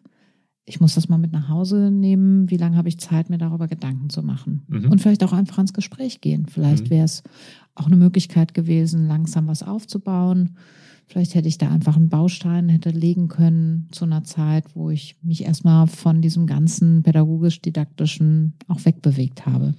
ich 0.70 0.82
muss 0.82 0.96
das 0.96 1.08
mal 1.08 1.18
mit 1.18 1.32
nach 1.32 1.48
Hause 1.48 1.90
nehmen. 1.92 2.50
Wie 2.50 2.58
lange 2.58 2.76
habe 2.76 2.90
ich 2.90 3.00
Zeit, 3.00 3.30
mir 3.30 3.38
darüber 3.38 3.70
Gedanken 3.70 4.10
zu 4.10 4.22
machen? 4.22 4.64
Mhm. 4.68 4.92
Und 4.92 5.02
vielleicht 5.02 5.24
auch 5.24 5.32
einfach 5.32 5.60
ins 5.60 5.72
Gespräch 5.72 6.20
gehen. 6.20 6.46
Vielleicht 6.46 6.86
mhm. 6.86 6.90
wäre 6.90 7.06
es 7.06 7.24
auch 7.74 7.86
eine 7.86 7.96
Möglichkeit 7.96 8.54
gewesen, 8.54 9.08
langsam 9.08 9.48
was 9.48 9.64
aufzubauen. 9.64 10.58
Vielleicht 11.06 11.36
hätte 11.36 11.48
ich 11.48 11.58
da 11.58 11.72
einfach 11.72 11.96
einen 11.96 12.10
Baustein 12.10 12.68
hätte 12.68 12.90
legen 12.90 13.30
können 13.30 13.88
zu 13.92 14.04
einer 14.04 14.26
Zeit, 14.26 14.66
wo 14.76 14.90
ich 14.90 15.16
mich 15.22 15.46
erstmal 15.46 15.88
von 15.88 16.22
diesem 16.22 16.48
ganzen 16.48 17.02
pädagogisch-didaktischen 17.02 18.54
auch 18.68 18.84
wegbewegt 18.84 19.46
habe. 19.46 19.74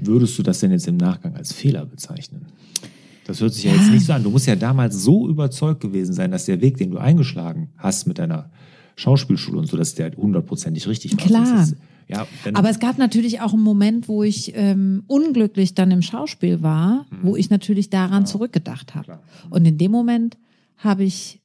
Würdest 0.00 0.38
du 0.38 0.42
das 0.42 0.60
denn 0.60 0.70
jetzt 0.70 0.88
im 0.88 0.96
Nachgang 0.96 1.36
als 1.36 1.52
Fehler 1.52 1.84
bezeichnen? 1.84 2.46
Das 3.26 3.42
hört 3.42 3.52
sich 3.52 3.64
ja, 3.64 3.72
ja 3.72 3.76
jetzt 3.76 3.90
nicht 3.90 4.06
so 4.06 4.14
an. 4.14 4.22
Du 4.22 4.30
musst 4.30 4.46
ja 4.46 4.56
damals 4.56 5.02
so 5.02 5.28
überzeugt 5.28 5.82
gewesen 5.82 6.14
sein, 6.14 6.30
dass 6.30 6.46
der 6.46 6.62
Weg, 6.62 6.78
den 6.78 6.92
du 6.92 6.96
eingeschlagen 6.98 7.68
hast 7.76 8.06
mit 8.06 8.18
deiner 8.18 8.50
Schauspielschule 8.96 9.58
und 9.58 9.66
so, 9.66 9.76
dass 9.76 9.94
der 9.94 10.12
hundertprozentig 10.16 10.86
richtig 10.86 11.16
war. 11.16 11.26
Klar. 11.26 11.62
Ist, 11.62 11.76
ja, 12.06 12.26
Aber 12.52 12.68
es 12.68 12.80
gab 12.80 12.98
natürlich 12.98 13.40
auch 13.40 13.54
einen 13.54 13.62
Moment, 13.62 14.08
wo 14.08 14.22
ich 14.22 14.52
ähm, 14.54 15.04
unglücklich 15.06 15.74
dann 15.74 15.90
im 15.90 16.02
Schauspiel 16.02 16.62
war, 16.62 17.06
mhm. 17.10 17.16
wo 17.22 17.36
ich 17.36 17.50
natürlich 17.50 17.90
daran 17.90 18.22
ja. 18.22 18.26
zurückgedacht 18.26 18.94
habe. 18.94 19.20
Und 19.50 19.64
in 19.64 19.78
dem 19.78 19.90
Moment 19.90 20.36
habe 20.76 21.04
ich 21.04 21.40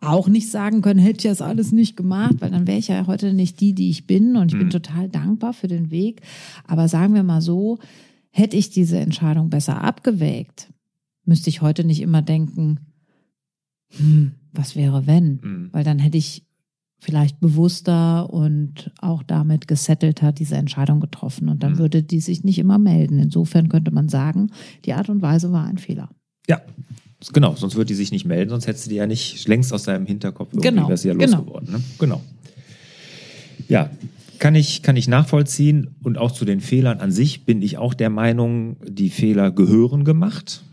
auch 0.00 0.28
nicht 0.28 0.50
sagen 0.50 0.82
können, 0.82 1.00
hätte 1.00 1.26
ich 1.26 1.30
das 1.30 1.42
alles 1.42 1.72
nicht 1.72 1.96
gemacht, 1.96 2.36
weil 2.40 2.50
dann 2.50 2.66
wäre 2.66 2.78
ich 2.78 2.88
ja 2.88 3.06
heute 3.06 3.32
nicht 3.32 3.60
die, 3.60 3.74
die 3.74 3.90
ich 3.90 4.06
bin. 4.06 4.36
Und 4.36 4.48
ich 4.48 4.54
mhm. 4.54 4.60
bin 4.60 4.70
total 4.70 5.08
dankbar 5.08 5.52
für 5.52 5.68
den 5.68 5.90
Weg. 5.90 6.22
Aber 6.66 6.88
sagen 6.88 7.14
wir 7.14 7.22
mal 7.22 7.40
so, 7.40 7.78
hätte 8.30 8.56
ich 8.56 8.70
diese 8.70 8.98
Entscheidung 8.98 9.50
besser 9.50 9.82
abgewägt, 9.82 10.72
müsste 11.24 11.50
ich 11.50 11.62
heute 11.62 11.84
nicht 11.84 12.00
immer 12.00 12.22
denken, 12.22 12.80
hm, 13.96 14.32
was 14.52 14.76
wäre 14.76 15.06
wenn? 15.06 15.40
Mhm. 15.42 15.68
Weil 15.72 15.84
dann 15.84 15.98
hätte 15.98 16.18
ich 16.18 16.43
vielleicht 17.04 17.38
bewusster 17.38 18.32
und 18.32 18.90
auch 18.98 19.22
damit 19.22 19.68
gesettelter 19.68 20.32
diese 20.32 20.56
Entscheidung 20.56 21.00
getroffen. 21.00 21.50
Und 21.50 21.62
dann 21.62 21.74
mhm. 21.74 21.78
würde 21.78 22.02
die 22.02 22.20
sich 22.20 22.44
nicht 22.44 22.58
immer 22.58 22.78
melden. 22.78 23.18
Insofern 23.18 23.68
könnte 23.68 23.90
man 23.90 24.08
sagen, 24.08 24.50
die 24.86 24.94
Art 24.94 25.10
und 25.10 25.20
Weise 25.20 25.52
war 25.52 25.66
ein 25.66 25.76
Fehler. 25.76 26.08
Ja, 26.48 26.62
genau. 27.34 27.54
Sonst 27.56 27.74
würde 27.74 27.88
die 27.88 27.94
sich 27.94 28.10
nicht 28.10 28.24
melden, 28.24 28.48
sonst 28.48 28.66
hättest 28.66 28.86
du 28.86 28.90
die 28.90 28.96
ja 28.96 29.06
nicht 29.06 29.46
längst 29.46 29.72
aus 29.72 29.82
deinem 29.82 30.06
Hinterkopf 30.06 30.48
irgendwie 30.52 30.68
genau. 30.68 30.88
wäre 30.88 30.96
sie 30.96 31.08
ja 31.08 31.14
genau. 31.14 31.36
losgeworden. 31.38 31.72
Ne? 31.72 31.80
Genau. 31.98 32.22
Ja, 33.68 33.90
kann 34.38 34.54
ich, 34.54 34.82
kann 34.82 34.96
ich 34.96 35.06
nachvollziehen. 35.06 35.96
Und 36.02 36.16
auch 36.16 36.32
zu 36.32 36.46
den 36.46 36.60
Fehlern 36.60 37.00
an 37.00 37.12
sich 37.12 37.44
bin 37.44 37.60
ich 37.60 37.76
auch 37.76 37.92
der 37.92 38.10
Meinung, 38.10 38.76
die 38.88 39.10
Fehler 39.10 39.50
gehören 39.50 40.04
gemacht 40.04 40.64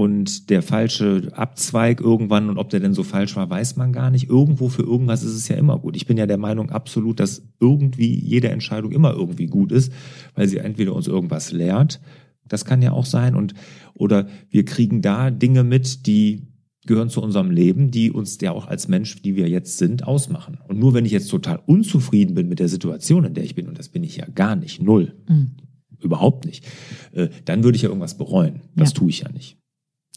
und 0.00 0.48
der 0.48 0.62
falsche 0.62 1.28
Abzweig 1.32 2.00
irgendwann 2.00 2.48
und 2.48 2.56
ob 2.56 2.70
der 2.70 2.80
denn 2.80 2.94
so 2.94 3.02
falsch 3.02 3.36
war, 3.36 3.50
weiß 3.50 3.76
man 3.76 3.92
gar 3.92 4.10
nicht. 4.10 4.30
Irgendwo 4.30 4.70
für 4.70 4.80
irgendwas 4.80 5.22
ist 5.22 5.34
es 5.34 5.46
ja 5.48 5.56
immer 5.56 5.78
gut. 5.78 5.94
Ich 5.94 6.06
bin 6.06 6.16
ja 6.16 6.24
der 6.24 6.38
Meinung 6.38 6.70
absolut, 6.70 7.20
dass 7.20 7.42
irgendwie 7.60 8.18
jede 8.18 8.48
Entscheidung 8.48 8.92
immer 8.92 9.12
irgendwie 9.12 9.44
gut 9.44 9.72
ist, 9.72 9.92
weil 10.34 10.48
sie 10.48 10.56
entweder 10.56 10.94
uns 10.94 11.06
irgendwas 11.06 11.52
lehrt, 11.52 12.00
das 12.48 12.64
kann 12.64 12.80
ja 12.80 12.92
auch 12.92 13.04
sein 13.04 13.36
und 13.36 13.52
oder 13.92 14.26
wir 14.48 14.64
kriegen 14.64 15.02
da 15.02 15.30
Dinge 15.30 15.64
mit, 15.64 16.06
die 16.06 16.48
gehören 16.86 17.10
zu 17.10 17.20
unserem 17.20 17.50
Leben, 17.50 17.90
die 17.90 18.10
uns 18.10 18.38
ja 18.40 18.52
auch 18.52 18.68
als 18.68 18.88
Mensch, 18.88 19.20
die 19.20 19.36
wir 19.36 19.50
jetzt 19.50 19.76
sind, 19.76 20.04
ausmachen. 20.04 20.56
Und 20.66 20.78
nur 20.78 20.94
wenn 20.94 21.04
ich 21.04 21.12
jetzt 21.12 21.28
total 21.28 21.60
unzufrieden 21.66 22.34
bin 22.34 22.48
mit 22.48 22.58
der 22.58 22.70
Situation, 22.70 23.26
in 23.26 23.34
der 23.34 23.44
ich 23.44 23.54
bin, 23.54 23.68
und 23.68 23.78
das 23.78 23.90
bin 23.90 24.02
ich 24.02 24.16
ja 24.16 24.24
gar 24.34 24.56
nicht, 24.56 24.82
null, 24.82 25.14
mhm. 25.28 25.58
überhaupt 26.02 26.46
nicht, 26.46 26.64
äh, 27.12 27.28
dann 27.44 27.64
würde 27.64 27.76
ich 27.76 27.82
ja 27.82 27.90
irgendwas 27.90 28.16
bereuen. 28.16 28.62
Das 28.74 28.94
ja. 28.94 28.94
tue 28.94 29.10
ich 29.10 29.20
ja 29.20 29.30
nicht. 29.30 29.59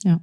Ja. 0.04 0.22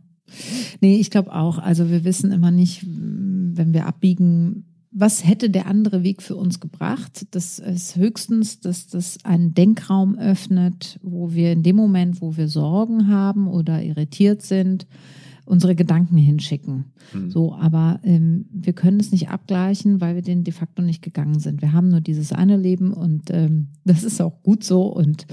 Nee, 0.81 0.97
ich 0.97 1.11
glaube 1.11 1.35
auch. 1.35 1.59
Also 1.59 1.91
wir 1.91 2.05
wissen 2.05 2.31
immer 2.33 2.51
nicht, 2.51 2.87
wenn 2.87 3.73
wir 3.73 3.87
abbiegen, 3.87 4.65
was 4.93 5.27
hätte 5.27 5.51
der 5.51 5.67
andere 5.67 6.03
Weg 6.03 6.21
für 6.21 6.35
uns 6.35 6.59
gebracht? 6.59 7.27
Das 7.31 7.59
ist 7.61 7.97
höchstens, 7.97 8.61
dass 8.61 8.89
das 8.89 9.25
einen 9.25 9.55
Denkraum 9.55 10.19
öffnet, 10.19 10.99
wo 11.03 11.33
wir 11.33 11.53
in 11.53 11.63
dem 11.63 11.77
Moment, 11.77 12.21
wo 12.21 12.37
wir 12.37 12.49
Sorgen 12.49 13.07
haben 13.07 13.47
oder 13.47 13.83
irritiert 13.83 14.43
sind, 14.43 14.87
unsere 15.45 15.77
Gedanken 15.77 16.17
hinschicken. 16.17 16.87
Mhm. 17.13 17.31
So, 17.31 17.55
aber 17.55 18.01
ähm, 18.03 18.47
wir 18.53 18.73
können 18.73 19.01
es 19.01 19.13
nicht 19.13 19.29
abgleichen, 19.29 20.01
weil 20.01 20.17
wir 20.17 20.23
den 20.23 20.45
de 20.45 20.53
facto 20.53 20.83
nicht 20.83 21.03
gegangen 21.03 21.39
sind. 21.39 21.63
Wir 21.63 21.73
haben 21.73 21.89
nur 21.89 22.01
dieses 22.01 22.33
eine 22.33 22.57
Leben 22.57 22.93
und 22.93 23.31
ähm, 23.31 23.69
das 23.85 24.03
ist 24.03 24.21
auch 24.21 24.43
gut 24.43 24.65
so 24.65 24.85
und 24.87 25.27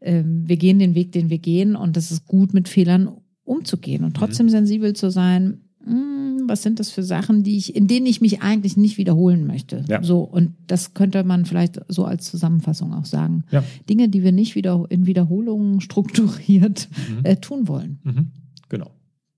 ähm, 0.00 0.42
wir 0.46 0.56
gehen 0.56 0.78
den 0.78 0.94
Weg, 0.94 1.12
den 1.12 1.30
wir 1.30 1.38
gehen 1.38 1.74
und 1.74 1.96
das 1.96 2.12
ist 2.12 2.26
gut 2.26 2.54
mit 2.54 2.68
Fehlern 2.68 3.08
umzugehen 3.44 4.04
und 4.04 4.14
trotzdem 4.14 4.46
mhm. 4.46 4.50
sensibel 4.50 4.94
zu 4.94 5.10
sein. 5.10 5.60
hm, 5.84 6.24
was 6.46 6.62
sind 6.62 6.80
das 6.80 6.90
für 6.90 7.02
Sachen, 7.02 7.42
die 7.42 7.56
ich, 7.56 7.74
in 7.74 7.86
denen 7.86 8.06
ich 8.06 8.20
mich 8.20 8.42
eigentlich 8.42 8.76
nicht 8.76 8.98
wiederholen 8.98 9.46
möchte. 9.46 9.84
Ja. 9.88 10.02
So, 10.02 10.20
und 10.20 10.54
das 10.66 10.94
könnte 10.94 11.24
man 11.24 11.44
vielleicht 11.44 11.80
so 11.88 12.04
als 12.04 12.30
Zusammenfassung 12.30 12.92
auch 12.92 13.06
sagen. 13.06 13.44
Ja. 13.50 13.64
Dinge, 13.88 14.08
die 14.08 14.22
wir 14.22 14.32
nicht 14.32 14.54
wieder 14.54 14.84
in 14.88 15.06
Wiederholungen 15.06 15.80
strukturiert 15.82 16.88
mhm. 17.08 17.24
äh, 17.24 17.36
tun 17.36 17.68
wollen. 17.68 17.98
Mhm. 18.04 18.30
Genau. 18.68 18.90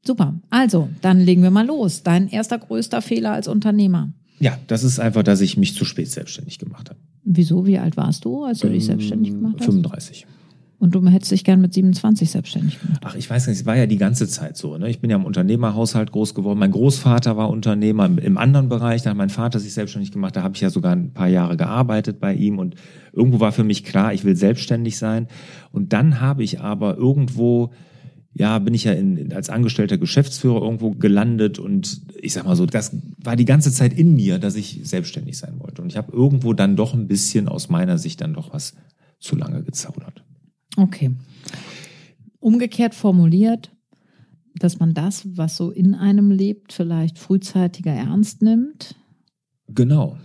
Super. 0.04 0.40
Also, 0.50 0.88
dann 1.00 1.20
legen 1.20 1.42
wir 1.42 1.50
mal 1.50 1.66
los. 1.66 2.02
Dein 2.02 2.28
erster 2.28 2.58
größter 2.58 3.02
Fehler 3.02 3.32
als 3.32 3.48
Unternehmer. 3.48 4.12
Ja, 4.38 4.58
das 4.66 4.84
ist 4.84 5.00
einfach, 5.00 5.22
dass 5.22 5.40
ich 5.40 5.56
mich 5.56 5.74
zu 5.74 5.84
spät 5.84 6.10
selbstständig 6.10 6.58
gemacht 6.58 6.90
habe. 6.90 7.00
Wieso? 7.24 7.66
Wie 7.66 7.78
alt 7.78 7.96
warst 7.96 8.24
du, 8.24 8.44
als 8.44 8.60
du 8.60 8.68
dich 8.68 8.84
selbstständig 8.84 9.32
gemacht 9.32 9.56
hast? 9.58 9.64
35. 9.64 10.26
Und 10.78 10.94
du 10.94 11.06
hättest 11.08 11.32
dich 11.32 11.42
gern 11.42 11.60
mit 11.60 11.72
27 11.72 12.30
selbstständig 12.30 12.80
gemacht. 12.80 13.00
Ach, 13.04 13.14
ich 13.14 13.30
weiß 13.30 13.46
nicht, 13.46 13.60
es 13.60 13.66
war 13.66 13.76
ja 13.76 13.86
die 13.86 13.96
ganze 13.96 14.28
Zeit 14.28 14.58
so. 14.58 14.76
Ne? 14.76 14.90
Ich 14.90 15.00
bin 15.00 15.08
ja 15.08 15.16
im 15.16 15.24
Unternehmerhaushalt 15.24 16.12
groß 16.12 16.34
geworden. 16.34 16.58
Mein 16.58 16.70
Großvater 16.70 17.36
war 17.36 17.48
Unternehmer 17.48 18.04
im 18.04 18.36
anderen 18.36 18.68
Bereich. 18.68 19.02
Da 19.02 19.10
hat 19.10 19.16
mein 19.16 19.30
Vater 19.30 19.58
sich 19.58 19.72
selbstständig 19.72 20.12
gemacht. 20.12 20.36
Da 20.36 20.42
habe 20.42 20.54
ich 20.54 20.60
ja 20.60 20.68
sogar 20.68 20.92
ein 20.92 21.12
paar 21.12 21.28
Jahre 21.28 21.56
gearbeitet 21.56 22.20
bei 22.20 22.34
ihm. 22.34 22.58
Und 22.58 22.74
irgendwo 23.12 23.40
war 23.40 23.52
für 23.52 23.64
mich 23.64 23.84
klar, 23.84 24.12
ich 24.12 24.24
will 24.24 24.36
selbstständig 24.36 24.98
sein. 24.98 25.28
Und 25.72 25.94
dann 25.94 26.20
habe 26.20 26.44
ich 26.44 26.60
aber 26.60 26.96
irgendwo 26.96 27.70
ja, 28.38 28.58
bin 28.58 28.74
ich 28.74 28.84
ja 28.84 28.92
in, 28.92 29.32
als 29.32 29.48
angestellter 29.48 29.96
Geschäftsführer 29.96 30.60
irgendwo 30.60 30.90
gelandet 30.90 31.58
und 31.58 32.02
ich 32.20 32.34
sag 32.34 32.44
mal 32.44 32.54
so, 32.54 32.66
das 32.66 32.94
war 33.16 33.34
die 33.34 33.46
ganze 33.46 33.72
Zeit 33.72 33.94
in 33.94 34.14
mir, 34.14 34.38
dass 34.38 34.56
ich 34.56 34.80
selbstständig 34.82 35.38
sein 35.38 35.58
wollte. 35.58 35.80
Und 35.80 35.88
ich 35.88 35.96
habe 35.96 36.12
irgendwo 36.12 36.52
dann 36.52 36.76
doch 36.76 36.92
ein 36.92 37.06
bisschen 37.06 37.48
aus 37.48 37.70
meiner 37.70 37.96
Sicht 37.96 38.20
dann 38.20 38.34
doch 38.34 38.52
was 38.52 38.74
zu 39.20 39.36
lange 39.36 39.62
gezaudert. 39.62 40.22
Okay. 40.76 41.10
Umgekehrt 42.38 42.94
formuliert, 42.94 43.72
dass 44.54 44.78
man 44.78 44.94
das, 44.94 45.26
was 45.36 45.56
so 45.56 45.70
in 45.70 45.94
einem 45.94 46.30
lebt, 46.30 46.72
vielleicht 46.72 47.18
frühzeitiger 47.18 47.92
ernst 47.92 48.42
nimmt. 48.42 48.94
Genau. 49.68 50.16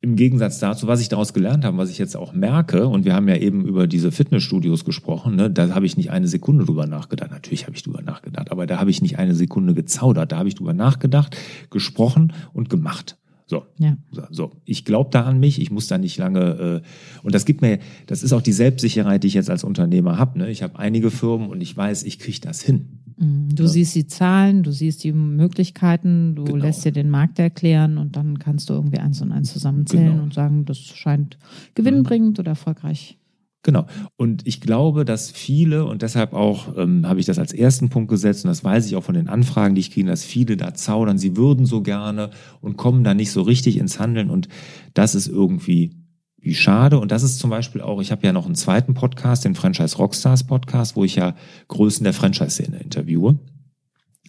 Im 0.00 0.16
Gegensatz 0.16 0.58
dazu, 0.58 0.86
was 0.86 1.00
ich 1.00 1.08
daraus 1.08 1.32
gelernt 1.32 1.64
habe, 1.64 1.78
was 1.78 1.88
ich 1.88 1.96
jetzt 1.96 2.14
auch 2.14 2.34
merke, 2.34 2.88
und 2.88 3.06
wir 3.06 3.14
haben 3.14 3.26
ja 3.26 3.36
eben 3.36 3.64
über 3.64 3.86
diese 3.86 4.12
Fitnessstudios 4.12 4.84
gesprochen, 4.84 5.34
ne, 5.34 5.50
da 5.50 5.74
habe 5.74 5.86
ich 5.86 5.96
nicht 5.96 6.10
eine 6.10 6.28
Sekunde 6.28 6.66
drüber 6.66 6.86
nachgedacht. 6.86 7.30
Natürlich 7.30 7.66
habe 7.66 7.74
ich 7.74 7.82
drüber 7.82 8.02
nachgedacht, 8.02 8.52
aber 8.52 8.66
da 8.66 8.78
habe 8.78 8.90
ich 8.90 9.00
nicht 9.00 9.18
eine 9.18 9.34
Sekunde 9.34 9.72
gezaudert. 9.72 10.32
Da 10.32 10.36
habe 10.36 10.48
ich 10.48 10.56
drüber 10.56 10.74
nachgedacht, 10.74 11.38
gesprochen 11.70 12.34
und 12.52 12.68
gemacht. 12.68 13.16
So, 13.54 13.66
ja. 13.78 13.96
so. 14.30 14.50
Ich 14.64 14.84
glaube 14.84 15.10
da 15.12 15.22
an 15.22 15.38
mich, 15.38 15.60
ich 15.60 15.70
muss 15.70 15.86
da 15.86 15.96
nicht 15.96 16.18
lange, 16.18 16.82
äh, 16.82 17.22
und 17.22 17.34
das 17.34 17.44
gibt 17.44 17.62
mir, 17.62 17.78
das 18.06 18.24
ist 18.24 18.32
auch 18.32 18.42
die 18.42 18.52
Selbstsicherheit, 18.52 19.22
die 19.22 19.28
ich 19.28 19.34
jetzt 19.34 19.50
als 19.50 19.62
Unternehmer 19.62 20.18
habe. 20.18 20.38
Ne? 20.38 20.50
Ich 20.50 20.64
habe 20.64 20.78
einige 20.78 21.12
Firmen 21.12 21.48
und 21.50 21.60
ich 21.60 21.76
weiß, 21.76 22.02
ich 22.02 22.18
kriege 22.18 22.40
das 22.40 22.62
hin. 22.62 23.00
Mhm. 23.16 23.54
Du 23.54 23.62
ja. 23.62 23.68
siehst 23.68 23.94
die 23.94 24.08
Zahlen, 24.08 24.64
du 24.64 24.72
siehst 24.72 25.04
die 25.04 25.12
Möglichkeiten, 25.12 26.34
du 26.34 26.44
genau. 26.44 26.64
lässt 26.64 26.84
dir 26.84 26.90
den 26.90 27.10
Markt 27.10 27.38
erklären 27.38 27.96
und 27.98 28.16
dann 28.16 28.40
kannst 28.40 28.70
du 28.70 28.74
irgendwie 28.74 28.98
eins 28.98 29.22
und 29.22 29.30
eins 29.30 29.52
zusammenzählen 29.52 30.12
genau. 30.12 30.22
und 30.24 30.34
sagen, 30.34 30.64
das 30.64 30.78
scheint 30.78 31.38
gewinnbringend 31.74 32.38
mhm. 32.38 32.42
oder 32.42 32.50
erfolgreich. 32.50 33.18
Genau. 33.64 33.86
Und 34.16 34.46
ich 34.46 34.60
glaube, 34.60 35.04
dass 35.04 35.30
viele, 35.30 35.86
und 35.86 36.02
deshalb 36.02 36.34
auch 36.34 36.76
ähm, 36.76 37.08
habe 37.08 37.18
ich 37.18 37.26
das 37.26 37.38
als 37.38 37.52
ersten 37.52 37.88
Punkt 37.88 38.10
gesetzt, 38.10 38.44
und 38.44 38.50
das 38.50 38.62
weiß 38.62 38.86
ich 38.86 38.94
auch 38.94 39.02
von 39.02 39.14
den 39.14 39.28
Anfragen, 39.28 39.74
die 39.74 39.80
ich 39.80 39.90
kriege, 39.90 40.06
dass 40.06 40.22
viele 40.22 40.56
da 40.56 40.74
zaudern, 40.74 41.18
sie 41.18 41.36
würden 41.36 41.64
so 41.64 41.82
gerne 41.82 42.30
und 42.60 42.76
kommen 42.76 43.02
da 43.04 43.14
nicht 43.14 43.32
so 43.32 43.40
richtig 43.40 43.78
ins 43.78 43.98
Handeln. 43.98 44.30
Und 44.30 44.48
das 44.92 45.14
ist 45.14 45.26
irgendwie 45.26 45.96
wie 46.38 46.54
schade. 46.54 46.98
Und 46.98 47.10
das 47.10 47.22
ist 47.22 47.38
zum 47.38 47.48
Beispiel 47.48 47.80
auch, 47.80 48.02
ich 48.02 48.12
habe 48.12 48.26
ja 48.26 48.34
noch 48.34 48.44
einen 48.44 48.54
zweiten 48.54 48.92
Podcast, 48.92 49.46
den 49.46 49.54
Franchise 49.54 49.96
Rockstars 49.96 50.44
Podcast, 50.44 50.94
wo 50.94 51.04
ich 51.04 51.16
ja 51.16 51.34
Größen 51.68 52.04
der 52.04 52.12
Franchise-Szene 52.12 52.78
interviewe 52.80 53.38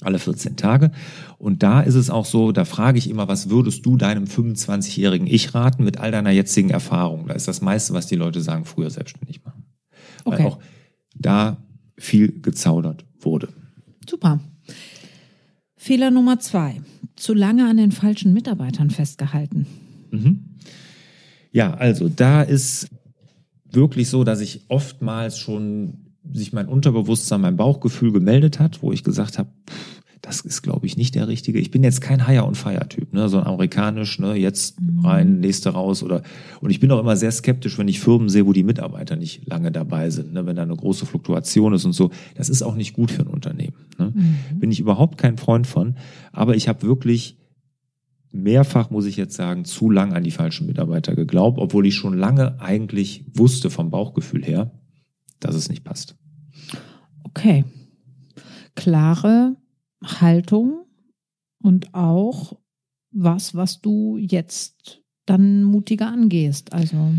alle 0.01 0.19
14 0.19 0.55
Tage. 0.57 0.91
Und 1.37 1.63
da 1.63 1.81
ist 1.81 1.95
es 1.95 2.09
auch 2.09 2.25
so, 2.25 2.51
da 2.51 2.65
frage 2.65 2.97
ich 2.97 3.09
immer, 3.09 3.27
was 3.27 3.49
würdest 3.49 3.85
du 3.85 3.97
deinem 3.97 4.25
25-jährigen 4.25 5.27
Ich 5.27 5.55
raten 5.55 5.83
mit 5.83 5.99
all 5.99 6.11
deiner 6.11 6.31
jetzigen 6.31 6.69
Erfahrung? 6.69 7.27
Da 7.27 7.33
ist 7.33 7.47
das 7.47 7.61
meiste, 7.61 7.93
was 7.93 8.07
die 8.07 8.15
Leute 8.15 8.41
sagen, 8.41 8.65
früher 8.65 8.89
selbstständig 8.89 9.43
machen. 9.43 9.63
Okay. 10.25 10.39
Weil 10.39 10.45
auch 10.47 10.59
da 11.15 11.57
viel 11.97 12.41
gezaudert 12.41 13.05
wurde. 13.19 13.49
Super. 14.09 14.39
Fehler 15.77 16.11
Nummer 16.11 16.39
zwei. 16.39 16.81
Zu 17.15 17.33
lange 17.33 17.69
an 17.69 17.77
den 17.77 17.91
falschen 17.91 18.33
Mitarbeitern 18.33 18.89
festgehalten. 18.89 19.65
Mhm. 20.11 20.57
Ja, 21.51 21.73
also 21.73 22.09
da 22.09 22.41
ist 22.41 22.89
wirklich 23.71 24.09
so, 24.09 24.25
dass 24.25 24.41
ich 24.41 24.65
oftmals 24.67 25.37
schon 25.37 26.04
sich 26.33 26.53
mein 26.53 26.67
Unterbewusstsein, 26.67 27.41
mein 27.41 27.57
Bauchgefühl 27.57 28.11
gemeldet 28.11 28.59
hat, 28.59 28.81
wo 28.81 28.91
ich 28.91 29.03
gesagt 29.03 29.37
habe, 29.37 29.49
das 30.25 30.41
ist, 30.41 30.63
glaube 30.63 30.87
ich, 30.87 30.97
nicht 30.97 31.13
der 31.13 31.27
richtige. 31.27 31.59
Ich 31.59 31.69
bin 31.69 31.83
jetzt 31.83 32.01
kein 32.01 32.25
Hire- 32.25 32.45
und 32.45 32.57
Fire-Typ, 32.57 33.13
ne? 33.13 33.29
so 33.29 33.37
ein 33.37 33.45
amerikanisch, 33.45 34.17
ne? 34.17 34.33
jetzt 34.33 34.81
mhm. 34.81 35.05
rein, 35.05 35.39
nächste 35.39 35.69
raus 35.69 36.01
oder 36.01 36.23
und 36.61 36.71
ich 36.71 36.79
bin 36.79 36.91
auch 36.91 36.99
immer 36.99 37.15
sehr 37.15 37.31
skeptisch, 37.31 37.77
wenn 37.77 37.87
ich 37.87 37.99
Firmen 37.99 38.29
sehe, 38.29 38.47
wo 38.47 38.53
die 38.53 38.63
Mitarbeiter 38.63 39.17
nicht 39.17 39.47
lange 39.47 39.71
dabei 39.71 40.09
sind, 40.09 40.33
ne? 40.33 40.45
wenn 40.47 40.55
da 40.55 40.63
eine 40.63 40.75
große 40.75 41.05
Fluktuation 41.05 41.73
ist 41.73 41.85
und 41.85 41.93
so. 41.93 42.09
Das 42.33 42.49
ist 42.49 42.63
auch 42.63 42.75
nicht 42.75 42.93
gut 42.93 43.11
für 43.11 43.21
ein 43.21 43.27
Unternehmen. 43.27 43.75
Ne? 43.99 44.13
Mhm. 44.15 44.59
Bin 44.59 44.71
ich 44.71 44.79
überhaupt 44.79 45.19
kein 45.19 45.37
Freund 45.37 45.67
von. 45.67 45.95
Aber 46.31 46.55
ich 46.55 46.67
habe 46.67 46.87
wirklich 46.87 47.37
mehrfach, 48.31 48.89
muss 48.89 49.05
ich 49.05 49.17
jetzt 49.17 49.35
sagen, 49.35 49.63
zu 49.63 49.91
lang 49.91 50.13
an 50.13 50.23
die 50.23 50.31
falschen 50.31 50.65
Mitarbeiter 50.65 51.15
geglaubt, 51.15 51.59
obwohl 51.59 51.85
ich 51.85 51.95
schon 51.95 52.17
lange 52.17 52.59
eigentlich 52.59 53.25
wusste 53.33 53.69
vom 53.69 53.91
Bauchgefühl 53.91 54.43
her, 54.43 54.71
dass 55.39 55.55
es 55.55 55.69
nicht 55.69 55.83
passt. 55.83 56.15
Okay. 57.23 57.65
Klare 58.75 59.55
Haltung 60.03 60.85
und 61.61 61.93
auch 61.93 62.57
was, 63.11 63.55
was 63.55 63.81
du 63.81 64.17
jetzt 64.17 65.01
dann 65.25 65.63
mutiger 65.63 66.07
angehst. 66.07 66.73
Also. 66.73 67.13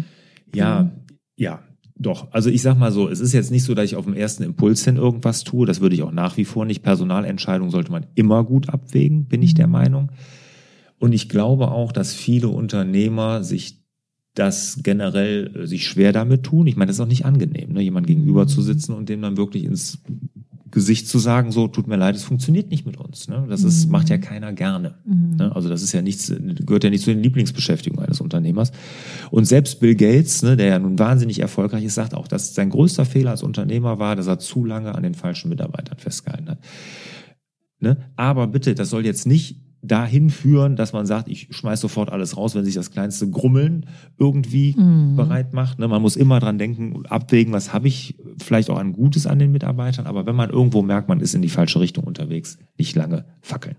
Ja, 0.55 0.91
ja, 1.37 1.63
doch. 1.99 2.33
Also 2.33 2.51
ich 2.51 2.63
sag 2.63 2.79
mal 2.79 2.93
so, 2.93 3.09
es 3.09 3.21
ist 3.21 3.33
jetzt 3.33 3.51
nicht 3.51 3.65
so, 3.65 3.75
dass 3.75 3.87
ich 3.87 3.97
auf 3.97 4.05
dem 4.05 4.15
ersten 4.15 4.43
Impuls 4.43 4.85
hin 4.85 4.97
irgendwas 4.97 5.45
tue. 5.45 5.67
Das 5.67 5.81
würde 5.81 5.95
ich 5.95 6.03
auch 6.03 6.13
nach 6.13 6.37
wie 6.37 6.45
vor 6.45 6.65
nicht. 6.65 6.83
Personalentscheidungen 6.83 7.71
sollte 7.71 7.91
man 7.91 8.07
immer 8.15 8.45
gut 8.45 8.69
abwägen, 8.69 9.27
bin 9.27 9.43
ich 9.43 9.55
der 9.55 9.67
mhm. 9.67 9.73
Meinung. 9.73 10.13
Und 10.99 11.13
ich 11.13 11.29
glaube 11.29 11.71
auch, 11.71 11.93
dass 11.93 12.15
viele 12.15 12.49
Unternehmer 12.49 13.43
sich 13.43 13.86
das 14.37 14.79
generell 14.83 15.51
äh, 15.57 15.67
sich 15.67 15.87
schwer 15.87 16.13
damit 16.13 16.45
tun. 16.45 16.67
Ich 16.67 16.77
meine, 16.77 16.89
das 16.89 16.97
ist 16.97 17.01
auch 17.01 17.09
nicht 17.09 17.25
angenehm, 17.25 17.73
ne? 17.73 17.81
jemand 17.81 18.07
gegenüber 18.07 18.47
zu 18.47 18.63
sitzen 18.63 18.93
und 18.93 19.09
dem 19.09 19.23
dann 19.23 19.37
wirklich 19.37 19.65
ins 19.65 19.99
Gesicht 20.71 21.09
zu 21.09 21.19
sagen, 21.19 21.53
so 21.53 21.69
tut 21.69 21.87
mir 21.87 21.97
leid, 21.97 22.17
es 22.17 22.25
funktioniert 22.25 22.71
nicht 22.71 22.85
mit 22.85 22.99
uns. 22.99 23.29
Ne? 23.29 23.47
Das 23.49 23.63
ist, 23.63 23.87
mhm. 23.87 23.93
macht 23.93 24.11
ja 24.11 24.19
keiner 24.19 24.53
gerne. 24.53 24.97
Mhm. 25.07 25.37
Ne? 25.37 25.57
Also 25.57 25.71
das 25.71 25.83
ist 25.83 25.93
ja 25.93 26.03
nichts, 26.03 26.31
gehört 26.37 26.85
ja 26.85 26.91
nicht 26.91 27.03
zu 27.03 27.11
den 27.11 27.23
Lieblingsbeschäftigungen 27.23 28.05
eines 28.05 28.21
Unternehmers. 28.21 28.73
Und 29.31 29.47
selbst 29.47 29.81
Bill 29.81 29.95
Gates, 29.95 30.43
ne, 30.43 30.55
der 30.57 30.67
ja 30.67 30.79
nun 30.79 30.99
wahnsinnig 30.99 31.39
erfolgreich 31.39 31.85
ist, 31.85 31.95
sagt 31.95 32.13
auch, 32.13 32.29
dass 32.29 32.55
sein 32.55 32.69
größter 32.69 33.07
Fehler 33.07 33.31
als 33.31 33.43
Unternehmer 33.43 33.99
war, 33.99 34.17
dass 34.17 34.27
er 34.27 34.39
zu 34.39 34.67
lange 34.67 34.95
an 34.95 35.03
den 35.03 35.15
falschen 35.15 35.49
Mitarbeitern 35.49 35.99
festgehalten 35.99 36.51
hat. 36.51 36.59
Ne? 37.81 37.97
Aber 38.17 38.47
bitte, 38.47 38.75
das 38.75 38.91
soll 38.91 39.07
jetzt 39.07 39.27
nicht 39.27 39.66
dahin 39.87 40.31
führen, 40.31 40.77
dass 40.77 40.93
man 40.93 41.07
sagt, 41.07 41.29
ich 41.29 41.49
schmeiß 41.51 41.81
sofort 41.81 42.11
alles 42.11 42.37
raus, 42.37 42.55
wenn 42.55 42.65
sich 42.65 42.75
das 42.75 42.91
kleinste 42.91 43.31
Grummeln 43.31 43.87
irgendwie 44.19 44.75
mhm. 44.77 45.17
bereit 45.17 45.53
macht. 45.53 45.79
Ne, 45.79 45.89
man 45.89 46.03
muss 46.03 46.17
immer 46.17 46.41
dran 46.41 46.59
denken, 46.59 47.07
abwägen, 47.07 47.53
was 47.53 47.73
habe 47.73 47.89
ich 47.89 48.17
vielleicht 48.43 48.71
auch 48.71 48.79
an 48.79 48.93
Gutes 48.93 49.27
an 49.27 49.39
den 49.39 49.53
Mitarbeitern, 49.53 50.07
aber 50.07 50.27
wenn 50.27 50.37
man 50.37 50.51
irgendwo 50.51 50.83
merkt, 50.83 51.09
man 51.09 51.21
ist 51.21 51.35
in 51.35 51.43
die 51.43 51.49
falsche 51.49 51.81
Richtung 51.81 52.05
unterwegs, 52.05 52.59
nicht 52.79 52.95
lange 52.97 53.25
fackeln. 53.41 53.77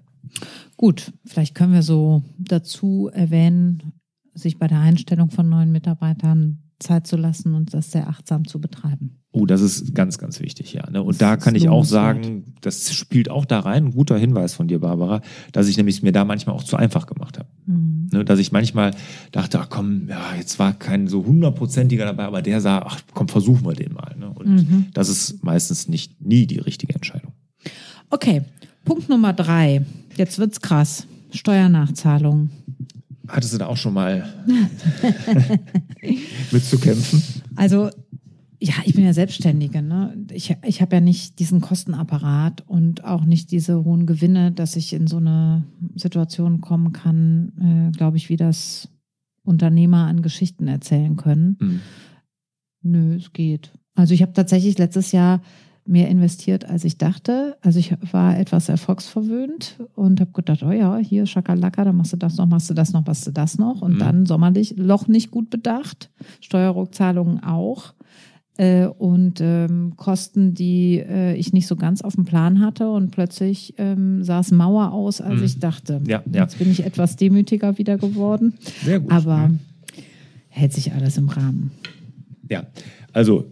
Gut, 0.75 1.13
vielleicht 1.25 1.55
können 1.55 1.73
wir 1.73 1.83
so 1.83 2.23
dazu 2.37 3.09
erwähnen, 3.11 3.93
sich 4.33 4.59
bei 4.59 4.67
der 4.67 4.79
Einstellung 4.79 5.31
von 5.31 5.49
neuen 5.49 5.71
Mitarbeitern 5.71 6.59
Zeit 6.79 7.07
zu 7.07 7.17
lassen 7.17 7.55
und 7.55 7.73
das 7.73 7.91
sehr 7.91 8.07
achtsam 8.07 8.47
zu 8.47 8.61
betreiben. 8.61 9.17
Oh, 9.31 9.45
das 9.45 9.61
ist 9.61 9.93
ganz, 9.93 10.17
ganz 10.17 10.39
wichtig, 10.39 10.73
ja. 10.73 10.89
Ne? 10.89 11.01
Und 11.01 11.13
das 11.13 11.17
da 11.19 11.37
kann 11.37 11.55
ich 11.55 11.69
auch 11.69 11.85
sagen, 11.85 12.55
das 12.61 12.93
spielt 12.93 13.29
auch 13.29 13.45
da 13.45 13.59
rein, 13.59 13.85
ein 13.85 13.91
guter 13.91 14.17
Hinweis 14.17 14.53
von 14.53 14.67
dir, 14.67 14.79
Barbara, 14.79 15.21
dass 15.51 15.67
ich 15.67 15.77
nämlich 15.77 16.01
mir 16.01 16.11
da 16.11 16.25
manchmal 16.25 16.55
auch 16.55 16.63
zu 16.63 16.77
einfach 16.77 17.05
gemacht 17.05 17.37
habe. 17.37 17.49
Mhm. 17.65 18.09
Ne? 18.11 18.25
Dass 18.25 18.39
ich 18.39 18.51
manchmal 18.51 18.91
dachte, 19.31 19.59
ach 19.59 19.69
komm, 19.69 20.07
ja, 20.07 20.35
jetzt 20.37 20.59
war 20.59 20.73
kein 20.73 21.07
so 21.07 21.25
hundertprozentiger 21.25 22.05
dabei, 22.05 22.25
aber 22.25 22.41
der 22.41 22.61
sah, 22.61 22.79
ach 22.79 23.01
komm, 23.13 23.27
versuchen 23.27 23.65
wir 23.65 23.73
den 23.73 23.93
mal. 23.93 24.15
Ne? 24.17 24.29
Und 24.29 24.47
mhm. 24.47 24.85
das 24.93 25.09
ist 25.09 25.43
meistens 25.43 25.87
nicht 25.87 26.21
nie 26.21 26.47
die 26.47 26.59
richtige 26.59 26.95
Entscheidung. 26.95 27.33
Okay, 28.09 28.43
Punkt 28.85 29.09
Nummer 29.09 29.33
drei. 29.33 29.85
Jetzt 30.15 30.39
wird's 30.39 30.61
krass. 30.61 31.05
Steuernachzahlung. 31.31 32.49
Hattest 33.27 33.53
du 33.53 33.57
da 33.57 33.67
auch 33.67 33.77
schon 33.77 33.93
mal 33.93 34.27
mitzukämpfen? 36.51 37.21
Also 37.55 37.89
ja, 38.59 38.73
ich 38.85 38.95
bin 38.95 39.05
ja 39.05 39.13
Selbstständige. 39.13 39.81
Ne? 39.81 40.25
Ich, 40.31 40.55
ich 40.63 40.81
habe 40.81 40.95
ja 40.95 41.01
nicht 41.01 41.39
diesen 41.39 41.61
Kostenapparat 41.61 42.63
und 42.67 43.03
auch 43.03 43.23
nicht 43.23 43.51
diese 43.51 43.83
hohen 43.83 44.07
Gewinne, 44.07 44.51
dass 44.51 44.75
ich 44.75 44.93
in 44.93 45.07
so 45.07 45.17
eine 45.17 45.63
Situation 45.95 46.61
kommen 46.61 46.91
kann, 46.91 47.91
äh, 47.91 47.95
glaube 47.95 48.17
ich, 48.17 48.29
wie 48.29 48.37
das 48.37 48.89
Unternehmer 49.43 50.07
an 50.07 50.21
Geschichten 50.21 50.67
erzählen 50.67 51.15
können. 51.17 51.57
Mhm. 51.59 51.81
Nö, 52.81 53.15
es 53.15 53.31
geht. 53.33 53.71
Also 53.95 54.13
ich 54.13 54.21
habe 54.21 54.33
tatsächlich 54.33 54.77
letztes 54.77 55.11
Jahr 55.11 55.41
mehr 55.87 56.09
investiert, 56.09 56.65
als 56.65 56.83
ich 56.83 56.97
dachte. 56.97 57.57
Also 57.61 57.79
ich 57.79 57.93
war 58.11 58.37
etwas 58.37 58.69
erfolgsverwöhnt 58.69 59.77
und 59.95 60.19
habe 60.19 60.31
gedacht, 60.31 60.63
oh 60.63 60.71
ja, 60.71 60.97
hier 60.97 61.25
Schakalaka, 61.25 61.85
dann 61.85 61.95
machst 61.95 62.13
du 62.13 62.17
das 62.17 62.37
noch, 62.37 62.45
machst 62.45 62.69
du 62.69 62.73
das 62.73 62.93
noch, 62.93 63.05
machst 63.05 63.27
du 63.27 63.31
das 63.31 63.57
noch. 63.57 63.81
Und 63.81 63.95
mhm. 63.95 63.99
dann 63.99 64.25
sommerlich 64.25 64.75
Loch 64.77 65.07
nicht 65.07 65.31
gut 65.31 65.49
bedacht, 65.49 66.09
Steuerrückzahlungen 66.41 67.43
auch 67.43 67.93
äh, 68.57 68.87
und 68.87 69.39
ähm, 69.41 69.93
Kosten, 69.95 70.53
die 70.53 70.99
äh, 70.99 71.35
ich 71.35 71.53
nicht 71.53 71.67
so 71.67 71.75
ganz 71.75 72.01
auf 72.01 72.15
dem 72.15 72.25
Plan 72.25 72.59
hatte. 72.59 72.89
Und 72.89 73.11
plötzlich 73.11 73.75
ähm, 73.77 74.23
sah 74.23 74.39
es 74.39 74.51
Mauer 74.51 74.91
aus, 74.91 75.21
als 75.21 75.39
mhm. 75.39 75.45
ich 75.45 75.59
dachte. 75.59 76.01
Ja, 76.07 76.23
ja. 76.31 76.43
Jetzt 76.43 76.57
bin 76.59 76.69
ich 76.69 76.85
etwas 76.85 77.15
demütiger 77.15 77.77
wieder 77.77 77.97
geworden. 77.97 78.55
Sehr 78.83 78.99
gut. 78.99 79.11
Aber 79.11 79.49
mhm. 79.49 79.59
hält 80.49 80.73
sich 80.73 80.93
alles 80.93 81.17
im 81.17 81.29
Rahmen. 81.29 81.71
Ja, 82.49 82.65
also 83.13 83.45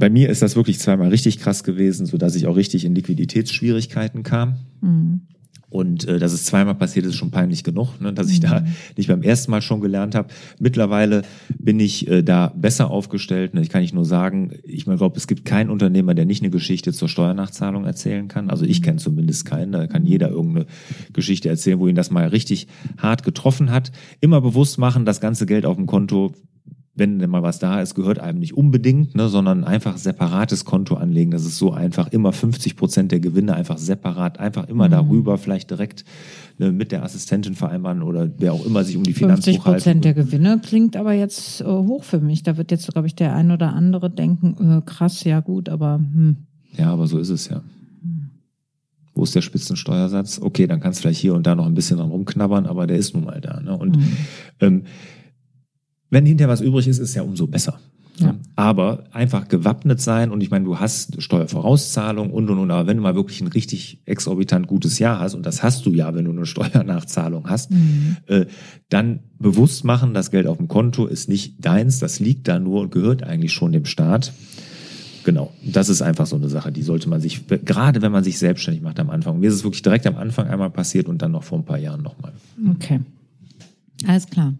bei 0.00 0.10
mir 0.10 0.28
ist 0.30 0.42
das 0.42 0.56
wirklich 0.56 0.80
zweimal 0.80 1.10
richtig 1.10 1.38
krass 1.38 1.62
gewesen, 1.62 2.06
sodass 2.06 2.34
ich 2.34 2.46
auch 2.46 2.56
richtig 2.56 2.84
in 2.84 2.94
Liquiditätsschwierigkeiten 2.94 4.24
kam. 4.24 4.56
Mhm. 4.80 5.20
Und 5.68 6.08
äh, 6.08 6.18
dass 6.18 6.32
es 6.32 6.44
zweimal 6.44 6.74
passiert 6.74 7.06
ist, 7.06 7.14
schon 7.14 7.30
peinlich 7.30 7.62
genug, 7.62 8.00
ne? 8.00 8.12
dass 8.12 8.28
ich 8.28 8.40
da 8.40 8.60
mhm. 8.60 8.66
nicht 8.96 9.06
beim 9.06 9.22
ersten 9.22 9.52
Mal 9.52 9.62
schon 9.62 9.80
gelernt 9.80 10.16
habe. 10.16 10.28
Mittlerweile 10.58 11.22
bin 11.60 11.78
ich 11.78 12.08
äh, 12.08 12.22
da 12.24 12.52
besser 12.56 12.90
aufgestellt. 12.90 13.54
Ne? 13.54 13.62
Ich 13.62 13.68
kann 13.68 13.82
nicht 13.82 13.94
nur 13.94 14.04
sagen, 14.04 14.50
ich 14.64 14.84
glaube, 14.84 15.16
es 15.16 15.28
gibt 15.28 15.44
keinen 15.44 15.70
Unternehmer, 15.70 16.14
der 16.14 16.24
nicht 16.24 16.42
eine 16.42 16.50
Geschichte 16.50 16.92
zur 16.92 17.08
Steuernachzahlung 17.08 17.84
erzählen 17.84 18.26
kann. 18.26 18.50
Also 18.50 18.64
ich 18.64 18.80
mhm. 18.80 18.84
kenne 18.84 18.98
zumindest 18.98 19.44
keinen. 19.44 19.70
Da 19.70 19.86
kann 19.86 20.04
jeder 20.04 20.30
irgendeine 20.30 20.66
Geschichte 21.12 21.48
erzählen, 21.48 21.78
wo 21.78 21.86
ihn 21.86 21.94
das 21.94 22.10
mal 22.10 22.26
richtig 22.26 22.66
hart 22.98 23.22
getroffen 23.22 23.70
hat. 23.70 23.92
Immer 24.20 24.40
bewusst 24.40 24.76
machen, 24.78 25.04
das 25.04 25.20
ganze 25.20 25.46
Geld 25.46 25.66
auf 25.66 25.76
dem 25.76 25.86
Konto 25.86 26.34
wenn 27.00 27.18
denn 27.18 27.30
mal 27.30 27.42
was 27.42 27.58
da 27.58 27.80
ist, 27.80 27.96
gehört 27.96 28.20
einem 28.20 28.38
nicht 28.38 28.56
unbedingt, 28.56 29.16
ne, 29.16 29.28
sondern 29.28 29.64
einfach 29.64 29.96
separates 29.96 30.64
Konto 30.64 30.94
anlegen. 30.94 31.32
Das 31.32 31.44
ist 31.44 31.56
so 31.56 31.72
einfach. 31.72 32.12
Immer 32.12 32.32
50 32.32 32.76
Prozent 32.76 33.10
der 33.10 33.18
Gewinne 33.18 33.54
einfach 33.54 33.78
separat, 33.78 34.38
einfach 34.38 34.68
immer 34.68 34.86
mhm. 34.86 34.92
darüber, 34.92 35.38
vielleicht 35.38 35.70
direkt 35.70 36.04
ne, 36.58 36.70
mit 36.70 36.92
der 36.92 37.02
Assistentin 37.02 37.54
vereinbaren 37.54 38.02
oder 38.02 38.30
wer 38.38 38.52
auch 38.52 38.64
immer 38.64 38.84
sich 38.84 38.96
um 38.96 39.02
die 39.02 39.14
Finanzbuchhaltung... 39.14 39.72
50 39.72 39.82
Prozent 39.82 40.04
der 40.04 40.14
Gewinne 40.14 40.60
klingt 40.62 40.96
aber 40.96 41.14
jetzt 41.14 41.62
äh, 41.62 41.64
hoch 41.64 42.04
für 42.04 42.20
mich. 42.20 42.42
Da 42.42 42.56
wird 42.56 42.70
jetzt, 42.70 42.86
glaube 42.92 43.08
ich, 43.08 43.16
der 43.16 43.34
ein 43.34 43.50
oder 43.50 43.72
andere 43.72 44.10
denken, 44.10 44.78
äh, 44.78 44.82
krass, 44.88 45.24
ja 45.24 45.40
gut, 45.40 45.68
aber... 45.68 45.96
Hm. 45.96 46.36
Ja, 46.76 46.92
aber 46.92 47.08
so 47.08 47.18
ist 47.18 47.30
es 47.30 47.48
ja. 47.48 47.62
Wo 49.14 49.24
ist 49.24 49.34
der 49.34 49.42
Spitzensteuersatz? 49.42 50.40
Okay, 50.40 50.66
dann 50.66 50.80
kannst 50.80 51.00
du 51.00 51.02
vielleicht 51.02 51.20
hier 51.20 51.34
und 51.34 51.46
da 51.46 51.54
noch 51.54 51.66
ein 51.66 51.74
bisschen 51.74 51.98
dran 51.98 52.10
rumknabbern, 52.10 52.66
aber 52.66 52.86
der 52.86 52.96
ist 52.96 53.14
nun 53.14 53.24
mal 53.24 53.40
da. 53.40 53.60
Ne? 53.60 53.76
Und 53.76 53.96
mhm. 53.96 54.16
ähm, 54.60 54.82
wenn 56.10 56.26
hinterher 56.26 56.52
was 56.52 56.60
übrig 56.60 56.86
ist, 56.88 56.98
ist 56.98 57.14
ja 57.14 57.22
umso 57.22 57.46
besser. 57.46 57.78
Ja. 58.20 58.34
Aber 58.54 59.04
einfach 59.12 59.48
gewappnet 59.48 60.00
sein 60.00 60.30
und 60.30 60.42
ich 60.42 60.50
meine, 60.50 60.66
du 60.66 60.78
hast 60.78 61.22
Steuervorauszahlung 61.22 62.30
und 62.30 62.50
und 62.50 62.58
und, 62.58 62.70
aber 62.70 62.86
wenn 62.86 62.98
du 62.98 63.02
mal 63.02 63.14
wirklich 63.14 63.40
ein 63.40 63.46
richtig 63.46 64.02
exorbitant 64.04 64.66
gutes 64.66 64.98
Jahr 64.98 65.20
hast, 65.20 65.34
und 65.34 65.46
das 65.46 65.62
hast 65.62 65.86
du 65.86 65.92
ja, 65.94 66.14
wenn 66.14 66.26
du 66.26 66.30
eine 66.30 66.44
Steuernachzahlung 66.46 67.48
hast, 67.48 67.70
mhm. 67.70 68.18
äh, 68.26 68.46
dann 68.90 69.20
bewusst 69.38 69.84
machen, 69.84 70.12
das 70.12 70.30
Geld 70.30 70.46
auf 70.46 70.58
dem 70.58 70.68
Konto 70.68 71.06
ist 71.06 71.28
nicht 71.28 71.64
deins, 71.64 71.98
das 71.98 72.20
liegt 72.20 72.46
da 72.46 72.58
nur 72.58 72.82
und 72.82 72.92
gehört 72.92 73.22
eigentlich 73.22 73.52
schon 73.52 73.72
dem 73.72 73.86
Staat. 73.86 74.32
Genau, 75.24 75.52
das 75.64 75.88
ist 75.88 76.02
einfach 76.02 76.26
so 76.26 76.36
eine 76.36 76.48
Sache, 76.48 76.72
die 76.72 76.82
sollte 76.82 77.08
man 77.08 77.20
sich, 77.20 77.46
gerade 77.46 78.02
wenn 78.02 78.12
man 78.12 78.24
sich 78.24 78.38
selbstständig 78.38 78.82
macht 78.82 79.00
am 79.00 79.10
Anfang. 79.10 79.38
Mir 79.38 79.48
ist 79.48 79.54
es 79.54 79.64
wirklich 79.64 79.82
direkt 79.82 80.06
am 80.06 80.16
Anfang 80.16 80.48
einmal 80.48 80.70
passiert 80.70 81.08
und 81.08 81.22
dann 81.22 81.32
noch 81.32 81.44
vor 81.44 81.58
ein 81.58 81.64
paar 81.64 81.78
Jahren 81.78 82.02
nochmal. 82.02 82.32
Okay, 82.74 83.00
alles 84.06 84.26
klar. 84.26 84.54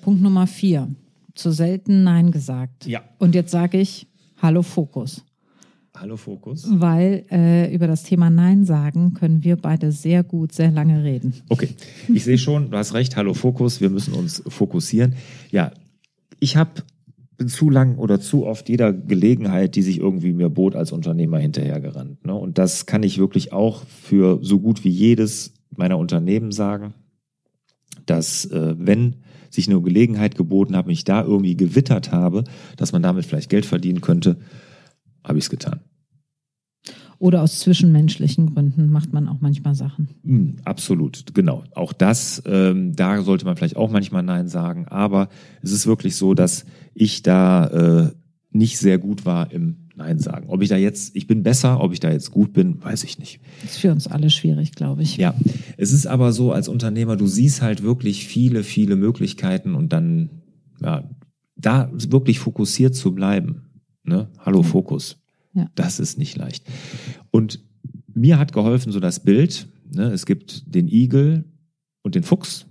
Punkt 0.00 0.22
Nummer 0.22 0.46
vier. 0.46 0.88
Zu 1.34 1.52
selten 1.52 2.02
Nein 2.02 2.30
gesagt. 2.32 2.86
Ja. 2.86 3.02
Und 3.18 3.34
jetzt 3.34 3.50
sage 3.50 3.78
ich 3.78 4.06
Hallo 4.42 4.62
Fokus. 4.62 5.24
Hallo 5.96 6.16
Fokus. 6.16 6.66
Weil 6.68 7.24
äh, 7.30 7.74
über 7.74 7.86
das 7.86 8.04
Thema 8.04 8.30
Nein 8.30 8.64
sagen 8.64 9.14
können 9.14 9.44
wir 9.44 9.56
beide 9.56 9.92
sehr 9.92 10.22
gut, 10.22 10.52
sehr 10.52 10.70
lange 10.70 11.02
reden. 11.04 11.34
Okay, 11.48 11.68
ich 12.12 12.24
sehe 12.24 12.38
schon, 12.38 12.70
du 12.70 12.76
hast 12.76 12.94
recht, 12.94 13.16
Hallo 13.16 13.34
Fokus, 13.34 13.80
wir 13.80 13.90
müssen 13.90 14.14
uns 14.14 14.42
fokussieren. 14.46 15.14
Ja, 15.50 15.72
ich 16.38 16.56
habe 16.56 16.82
zu 17.46 17.70
lang 17.70 17.96
oder 17.96 18.20
zu 18.20 18.46
oft 18.46 18.68
jeder 18.68 18.92
Gelegenheit, 18.92 19.74
die 19.74 19.82
sich 19.82 19.98
irgendwie 19.98 20.32
mir 20.32 20.48
bot, 20.48 20.76
als 20.76 20.92
Unternehmer 20.92 21.38
hinterhergerannt. 21.38 22.24
Ne? 22.24 22.34
Und 22.34 22.58
das 22.58 22.86
kann 22.86 23.02
ich 23.02 23.18
wirklich 23.18 23.52
auch 23.52 23.84
für 23.86 24.38
so 24.42 24.60
gut 24.60 24.84
wie 24.84 24.90
jedes 24.90 25.54
meiner 25.74 25.98
Unternehmen 25.98 26.52
sagen, 26.52 26.94
dass 28.06 28.44
äh, 28.46 28.74
wenn 28.78 29.16
sich 29.50 29.68
eine 29.68 29.80
Gelegenheit 29.80 30.36
geboten 30.36 30.76
habe, 30.76 30.88
mich 30.88 31.04
da 31.04 31.22
irgendwie 31.22 31.56
gewittert 31.56 32.12
habe, 32.12 32.44
dass 32.76 32.92
man 32.92 33.02
damit 33.02 33.26
vielleicht 33.26 33.50
Geld 33.50 33.66
verdienen 33.66 34.00
könnte, 34.00 34.38
habe 35.24 35.38
ich 35.38 35.44
es 35.44 35.50
getan. 35.50 35.80
Oder 37.18 37.42
aus 37.42 37.60
zwischenmenschlichen 37.60 38.54
Gründen 38.54 38.88
macht 38.88 39.12
man 39.12 39.28
auch 39.28 39.40
manchmal 39.40 39.74
Sachen. 39.74 40.08
Mm, 40.22 40.52
absolut, 40.64 41.34
genau. 41.34 41.64
Auch 41.74 41.92
das, 41.92 42.42
ähm, 42.46 42.96
da 42.96 43.22
sollte 43.22 43.44
man 43.44 43.56
vielleicht 43.56 43.76
auch 43.76 43.90
manchmal 43.90 44.22
Nein 44.22 44.48
sagen. 44.48 44.88
Aber 44.88 45.28
es 45.60 45.70
ist 45.70 45.86
wirklich 45.86 46.16
so, 46.16 46.32
dass 46.32 46.64
ich 46.94 47.22
da 47.22 47.66
äh, 47.66 48.10
nicht 48.52 48.78
sehr 48.78 48.98
gut 48.98 49.26
war 49.26 49.52
im 49.52 49.89
Nein 50.00 50.18
sagen. 50.18 50.48
Ob 50.48 50.62
ich 50.62 50.70
da 50.70 50.76
jetzt, 50.76 51.14
ich 51.14 51.26
bin 51.26 51.42
besser, 51.42 51.80
ob 51.80 51.92
ich 51.92 52.00
da 52.00 52.10
jetzt 52.10 52.30
gut 52.30 52.54
bin, 52.54 52.82
weiß 52.82 53.04
ich 53.04 53.18
nicht. 53.18 53.38
Das 53.60 53.72
ist 53.72 53.76
für 53.78 53.92
uns 53.92 54.06
alle 54.06 54.30
schwierig, 54.30 54.72
glaube 54.72 55.02
ich. 55.02 55.18
Ja, 55.18 55.34
es 55.76 55.92
ist 55.92 56.06
aber 56.06 56.32
so 56.32 56.52
als 56.52 56.68
Unternehmer, 56.68 57.16
du 57.16 57.26
siehst 57.26 57.60
halt 57.60 57.82
wirklich 57.82 58.26
viele, 58.26 58.64
viele 58.64 58.96
Möglichkeiten 58.96 59.74
und 59.74 59.92
dann, 59.92 60.30
ja, 60.80 61.08
da 61.54 61.90
wirklich 61.92 62.38
fokussiert 62.38 62.94
zu 62.94 63.14
bleiben. 63.14 63.66
Ne? 64.02 64.30
Hallo 64.38 64.62
Fokus. 64.62 65.18
Ja. 65.52 65.66
Das 65.74 66.00
ist 66.00 66.18
nicht 66.18 66.34
leicht. 66.34 66.64
Und 67.30 67.60
mir 68.14 68.38
hat 68.38 68.54
geholfen 68.54 68.92
so 68.92 69.00
das 69.00 69.22
Bild. 69.22 69.68
Ne? 69.94 70.04
Es 70.12 70.24
gibt 70.24 70.74
den 70.74 70.88
Igel 70.88 71.44
und 72.02 72.14
den 72.14 72.22
Fuchs. 72.22 72.64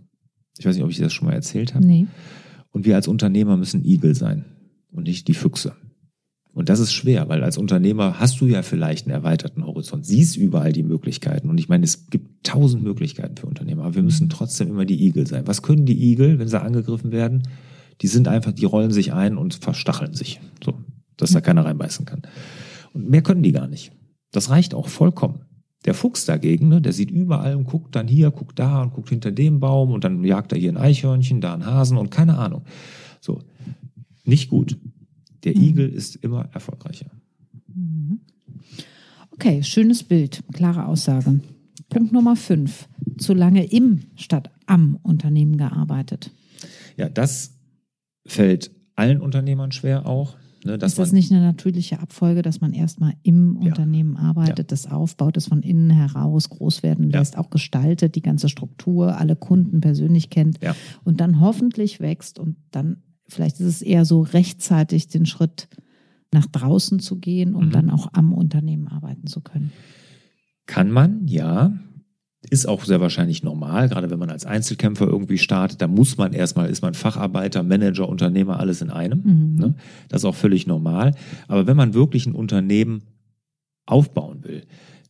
Ich 0.58 0.66
weiß 0.66 0.76
nicht, 0.76 0.84
ob 0.84 0.90
ich 0.90 0.98
das 0.98 1.14
schon 1.14 1.28
mal 1.28 1.36
erzählt 1.36 1.76
habe. 1.76 1.86
Nee. 1.86 2.08
Und 2.72 2.86
wir 2.88 2.96
als 2.96 3.08
Unternehmer 3.08 3.56
müssen 3.56 3.86
Igel 3.86 4.16
sein 4.16 4.46
und 4.92 5.04
nicht 5.04 5.28
die 5.28 5.36
Füchse. 5.36 5.76
Und 6.54 6.70
das 6.70 6.80
ist 6.80 6.92
schwer, 6.92 7.30
weil 7.30 7.44
als 7.44 7.58
Unternehmer 7.58 8.20
hast 8.20 8.42
du 8.42 8.46
ja 8.48 8.64
vielleicht 8.64 9.06
einen 9.06 9.14
erweiterten 9.14 9.66
Horizont, 9.66 10.06
siehst 10.06 10.36
überall 10.36 10.74
die 10.74 10.84
Möglichkeiten. 10.84 11.50
Und 11.50 11.60
ich 11.60 11.70
meine, 11.70 11.84
es 11.84 12.08
gibt 12.08 12.44
tausend 12.44 12.84
Möglichkeiten 12.84 13.38
für 13.38 13.46
Unternehmer, 13.46 13.84
aber 13.84 13.96
wir 13.96 14.04
müssen 14.04 14.30
trotzdem 14.30 14.70
immer 14.70 14.86
die 14.86 15.06
Igel 15.06 15.28
sein. 15.28 15.48
Was 15.48 15.62
können 15.62 15.86
die 15.86 16.12
Igel, 16.12 16.40
wenn 16.40 16.48
sie 16.48 16.60
angegriffen 16.60 17.12
werden? 17.12 17.44
Die 18.02 18.08
sind 18.08 18.28
einfach, 18.28 18.52
die 18.52 18.66
rollen 18.66 18.92
sich 18.92 19.14
ein 19.14 19.38
und 19.38 19.56
verstacheln 19.56 20.14
sich, 20.14 20.40
so, 20.64 20.74
dass 21.18 21.32
da 21.32 21.42
keiner 21.42 21.66
reinbeißen 21.66 22.06
kann. 22.06 22.24
Und 22.94 23.10
mehr 23.10 23.22
können 23.22 23.44
die 23.44 23.52
gar 23.52 23.68
nicht. 23.68 23.92
Das 24.32 24.50
reicht 24.50 24.74
auch 24.74 24.88
vollkommen. 24.88 25.42
Der 25.86 25.94
Fuchs 25.94 26.26
dagegen, 26.26 26.68
ne, 26.68 26.82
der 26.82 26.94
sieht 26.94 27.12
überall 27.12 27.56
und 27.56 27.66
guckt 27.66 27.96
dann 27.96 28.08
hier, 28.08 28.32
guckt 28.32 28.60
da 28.60 28.82
und 28.82 28.94
guckt 28.94 29.10
hinter 29.10 29.32
dem 29.32 29.60
Baum 29.60 29.92
und 29.92 30.04
dann 30.04 30.24
jagt 30.24 30.52
er 30.52 30.58
hier 30.58 30.72
ein 30.72 30.78
Eichhörnchen, 30.78 31.42
da 31.42 31.54
ein 31.54 31.66
Hasen 31.66 31.98
und 31.98 32.12
keine 32.12 32.38
Ahnung. 32.38 32.66
So, 33.22 33.42
nicht 34.26 34.50
gut. 34.50 34.78
Der 35.44 35.56
mhm. 35.56 35.64
Igel 35.64 35.90
ist 35.90 36.16
immer 36.18 36.50
erfolgreicher. 36.54 37.12
Mhm. 37.74 38.22
Okay, 39.32 39.64
schönes 39.64 40.04
Bild, 40.04 40.44
klare 40.54 40.86
Aussage. 40.86 41.40
Punkt 41.90 42.12
Nummer 42.12 42.36
fünf. 42.36 42.88
Zu 43.18 43.34
lange 43.34 43.66
im 43.66 44.02
statt 44.16 44.52
am 44.66 44.98
Unternehmen 45.02 45.58
gearbeitet. 45.58 46.32
Ja, 46.98 47.10
das 47.10 47.58
fällt 48.26 48.72
allen 48.96 49.22
Unternehmern 49.22 49.72
schwer 49.72 50.06
auch. 50.06 50.36
Ne, 50.66 50.74
ist 50.76 51.00
das 51.00 51.14
nicht 51.14 51.32
eine 51.32 51.42
natürliche 51.42 52.02
Abfolge, 52.02 52.42
dass 52.42 52.60
man 52.60 52.74
erstmal 52.74 53.14
im 53.24 53.58
ja. 53.62 53.70
Unternehmen 53.70 54.18
arbeitet, 54.18 54.58
ja. 54.58 54.64
das 54.64 54.88
aufbaut, 54.88 55.38
das 55.38 55.48
von 55.48 55.64
innen 55.64 55.90
heraus 55.90 56.50
groß 56.50 56.84
werden 56.84 57.10
lässt, 57.10 57.36
ja. 57.36 57.40
auch 57.40 57.50
gestaltet, 57.50 58.16
die 58.16 58.22
ganze 58.22 58.50
Struktur, 58.50 59.18
alle 59.18 59.38
Kunden 59.38 59.80
persönlich 59.80 60.30
kennt 60.30 60.60
und 61.06 61.22
dann 61.22 61.40
hoffentlich 61.40 62.02
wächst 62.02 62.40
und 62.40 62.58
dann 62.72 62.98
Vielleicht 63.30 63.60
ist 63.60 63.68
es 63.68 63.82
eher 63.82 64.06
so 64.06 64.22
rechtzeitig 64.22 65.08
den 65.08 65.26
Schritt 65.26 65.68
nach 66.32 66.46
draußen 66.46 67.00
zu 67.00 67.18
gehen, 67.18 67.56
um 67.56 67.68
mhm. 67.68 67.72
dann 67.72 67.90
auch 67.90 68.14
am 68.14 68.34
Unternehmen 68.34 68.88
arbeiten 68.88 69.28
zu 69.28 69.42
können. 69.42 69.72
Kann 70.66 70.92
man, 70.92 71.28
ja. 71.28 71.74
Ist 72.50 72.68
auch 72.68 72.86
sehr 72.86 73.02
wahrscheinlich 73.02 73.44
normal, 73.44 73.90
gerade 73.90 74.10
wenn 74.10 74.20
man 74.20 74.30
als 74.30 74.46
Einzelkämpfer 74.46 75.06
irgendwie 75.06 75.38
startet. 75.38 75.82
Da 75.82 75.88
muss 75.88 76.18
man 76.18 76.32
erstmal, 76.32 76.70
ist 76.70 76.82
man 76.82 76.94
Facharbeiter, 76.94 77.64
Manager, 77.64 78.08
Unternehmer, 78.08 78.60
alles 78.60 78.82
in 78.82 78.90
einem. 78.90 79.22
Mhm. 79.24 79.56
Ne? 79.56 79.76
Das 80.08 80.22
ist 80.22 80.26
auch 80.26 80.36
völlig 80.36 80.66
normal. 80.66 81.16
Aber 81.50 81.68
wenn 81.68 81.76
man 81.76 81.94
wirklich 81.94 82.26
ein 82.28 82.36
Unternehmen 82.36 83.04
aufbauen 83.86 84.46
will, 84.46 84.64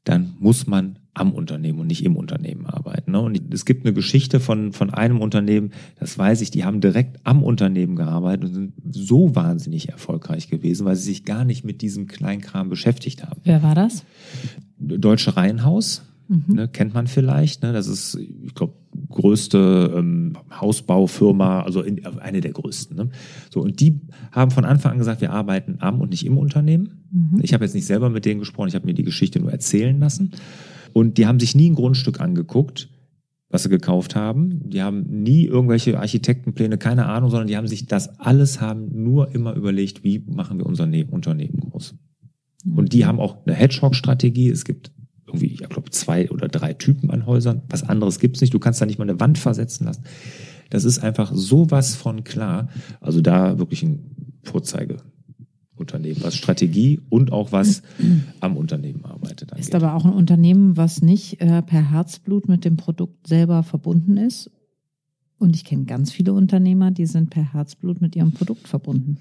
dann 0.05 0.35
muss 0.39 0.65
man 0.65 0.97
am 1.19 1.33
Unternehmen 1.33 1.79
und 1.79 1.87
nicht 1.87 2.03
im 2.03 2.15
Unternehmen 2.15 2.65
arbeiten. 2.65 3.11
Ne? 3.11 3.19
Und 3.19 3.53
es 3.53 3.65
gibt 3.65 3.85
eine 3.85 3.93
Geschichte 3.93 4.39
von, 4.39 4.71
von 4.71 4.89
einem 4.89 5.21
Unternehmen, 5.21 5.71
das 5.99 6.17
weiß 6.17 6.41
ich, 6.41 6.51
die 6.51 6.63
haben 6.63 6.81
direkt 6.81 7.19
am 7.23 7.43
Unternehmen 7.43 7.95
gearbeitet 7.95 8.45
und 8.45 8.53
sind 8.53 8.73
so 8.89 9.35
wahnsinnig 9.35 9.89
erfolgreich 9.89 10.49
gewesen, 10.49 10.85
weil 10.85 10.95
sie 10.95 11.03
sich 11.03 11.25
gar 11.25 11.45
nicht 11.45 11.63
mit 11.63 11.81
diesem 11.81 12.07
Kleinkram 12.07 12.69
beschäftigt 12.69 13.23
haben. 13.23 13.41
Wer 13.43 13.63
war 13.63 13.75
das? 13.75 14.05
Deutsche 14.79 15.35
Reihenhaus. 15.35 16.03
Mhm. 16.29 16.43
Ne, 16.55 16.67
kennt 16.67 16.93
man 16.93 17.07
vielleicht. 17.07 17.63
Ne? 17.63 17.73
Das 17.73 17.87
ist, 17.87 18.15
ich 18.15 18.53
glaube, 18.53 18.75
größte 19.09 19.95
ähm, 19.97 20.37
Hausbaufirma, 20.51 21.63
also 21.63 21.81
in, 21.81 22.05
eine 22.05 22.39
der 22.39 22.51
größten. 22.51 22.95
Ne? 22.95 23.09
So, 23.49 23.61
und 23.61 23.79
die 23.79 23.99
haben 24.31 24.51
von 24.51 24.63
Anfang 24.63 24.91
an 24.91 24.99
gesagt, 24.99 25.21
wir 25.21 25.31
arbeiten 25.31 25.77
am 25.79 25.99
und 25.99 26.11
nicht 26.11 26.27
im 26.27 26.37
Unternehmen. 26.37 27.03
Mhm. 27.11 27.39
Ich 27.41 27.55
habe 27.55 27.65
jetzt 27.65 27.73
nicht 27.73 27.87
selber 27.87 28.11
mit 28.11 28.25
denen 28.25 28.39
gesprochen, 28.39 28.67
ich 28.67 28.75
habe 28.75 28.85
mir 28.85 28.93
die 28.93 29.03
Geschichte 29.03 29.39
nur 29.39 29.51
erzählen 29.51 29.99
lassen. 29.99 30.31
Und 30.93 31.17
die 31.17 31.27
haben 31.27 31.39
sich 31.39 31.55
nie 31.55 31.69
ein 31.69 31.75
Grundstück 31.75 32.19
angeguckt, 32.19 32.89
was 33.49 33.63
sie 33.63 33.69
gekauft 33.69 34.15
haben. 34.15 34.69
Die 34.69 34.81
haben 34.81 35.03
nie 35.23 35.45
irgendwelche 35.45 35.99
Architektenpläne, 35.99 36.77
keine 36.77 37.07
Ahnung, 37.07 37.29
sondern 37.29 37.47
die 37.47 37.57
haben 37.57 37.67
sich 37.67 37.85
das 37.87 38.19
alles 38.19 38.61
haben 38.61 39.03
nur 39.03 39.33
immer 39.33 39.55
überlegt, 39.55 40.03
wie 40.03 40.19
machen 40.19 40.59
wir 40.59 40.65
unser 40.65 40.85
ne 40.85 41.05
Unternehmen 41.05 41.59
groß. 41.59 41.95
Und 42.75 42.93
die 42.93 43.05
haben 43.05 43.19
auch 43.19 43.45
eine 43.45 43.55
Hedgehog-Strategie. 43.55 44.49
Es 44.49 44.65
gibt 44.65 44.91
irgendwie, 45.25 45.47
ich 45.47 45.59
glaube, 45.59 45.89
zwei 45.91 46.29
oder 46.29 46.47
drei 46.47 46.73
Typen 46.73 47.09
an 47.11 47.25
Häusern. 47.25 47.61
Was 47.69 47.83
anderes 47.83 48.19
gibt's 48.19 48.41
nicht. 48.41 48.53
Du 48.53 48.59
kannst 48.59 48.81
da 48.81 48.85
nicht 48.85 48.99
mal 48.99 49.09
eine 49.09 49.19
Wand 49.19 49.37
versetzen 49.37 49.85
lassen. 49.85 50.03
Das 50.69 50.83
ist 50.83 50.99
einfach 50.99 51.31
sowas 51.33 51.95
von 51.95 52.23
klar. 52.23 52.69
Also 52.99 53.21
da 53.21 53.57
wirklich 53.57 53.83
ein 53.83 54.15
Vorzeigeunternehmen, 55.79 56.23
was 56.23 56.35
Strategie 56.35 57.01
und 57.09 57.31
auch 57.31 57.51
was 57.51 57.81
am 58.39 58.57
Unternehmen 58.57 59.05
arbeitet. 59.05 59.51
Angeht. 59.51 59.65
Ist 59.65 59.75
aber 59.75 59.93
auch 59.93 60.05
ein 60.05 60.13
Unternehmen, 60.13 60.77
was 60.77 61.01
nicht 61.01 61.41
äh, 61.41 61.61
per 61.61 61.91
Herzblut 61.91 62.47
mit 62.47 62.65
dem 62.65 62.77
Produkt 62.77 63.27
selber 63.27 63.63
verbunden 63.63 64.17
ist. 64.17 64.51
Und 65.37 65.55
ich 65.55 65.63
kenne 65.63 65.85
ganz 65.85 66.11
viele 66.11 66.33
Unternehmer, 66.33 66.91
die 66.91 67.05
sind 67.05 67.29
per 67.29 67.53
Herzblut 67.53 68.01
mit 68.01 68.15
ihrem 68.15 68.33
Produkt 68.33 68.67
verbunden. 68.67 69.19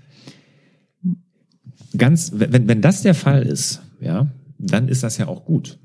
Ganz, 1.97 2.33
wenn, 2.35 2.67
wenn 2.67 2.83
das 2.83 3.03
der 3.03 3.15
Fall 3.15 3.43
ist, 3.43 3.83
ja, 4.01 4.27
dann 4.59 4.89
ist 4.89 5.05
das 5.05 5.19
ja 5.19 5.29
auch 5.29 5.45
gut. 5.45 5.79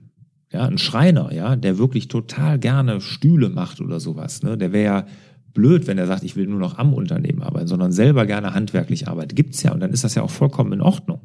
Ja, 0.52 0.68
ein 0.68 0.80
Schreiner, 0.80 1.32
ja, 1.34 1.56
der 1.56 1.78
wirklich 1.78 2.08
total 2.08 2.60
gerne 2.60 3.00
Stühle 3.00 3.50
macht 3.50 3.80
oder 3.80 4.00
sowas, 4.00 4.44
ne, 4.44 4.58
der 4.58 4.72
wäre 4.72 4.84
ja 4.84 5.06
blöd, 5.54 5.88
wenn 5.88 5.98
er 5.98 6.08
sagt, 6.08 6.24
ich 6.24 6.36
will 6.36 6.48
nur 6.48 6.60
noch 6.60 6.78
am 6.78 6.94
Unternehmen 6.94 7.44
arbeiten, 7.44 7.68
sondern 7.68 7.92
selber 7.92 8.26
gerne 8.26 8.54
handwerklich 8.54 9.08
arbeitet. 9.08 9.36
Gibt's 9.36 9.64
ja 9.64 9.72
und 9.72 9.80
dann 9.80 9.92
ist 9.92 10.04
das 10.04 10.16
ja 10.16 10.24
auch 10.24 10.30
vollkommen 10.30 10.74
in 10.74 10.82
Ordnung. 10.82 11.22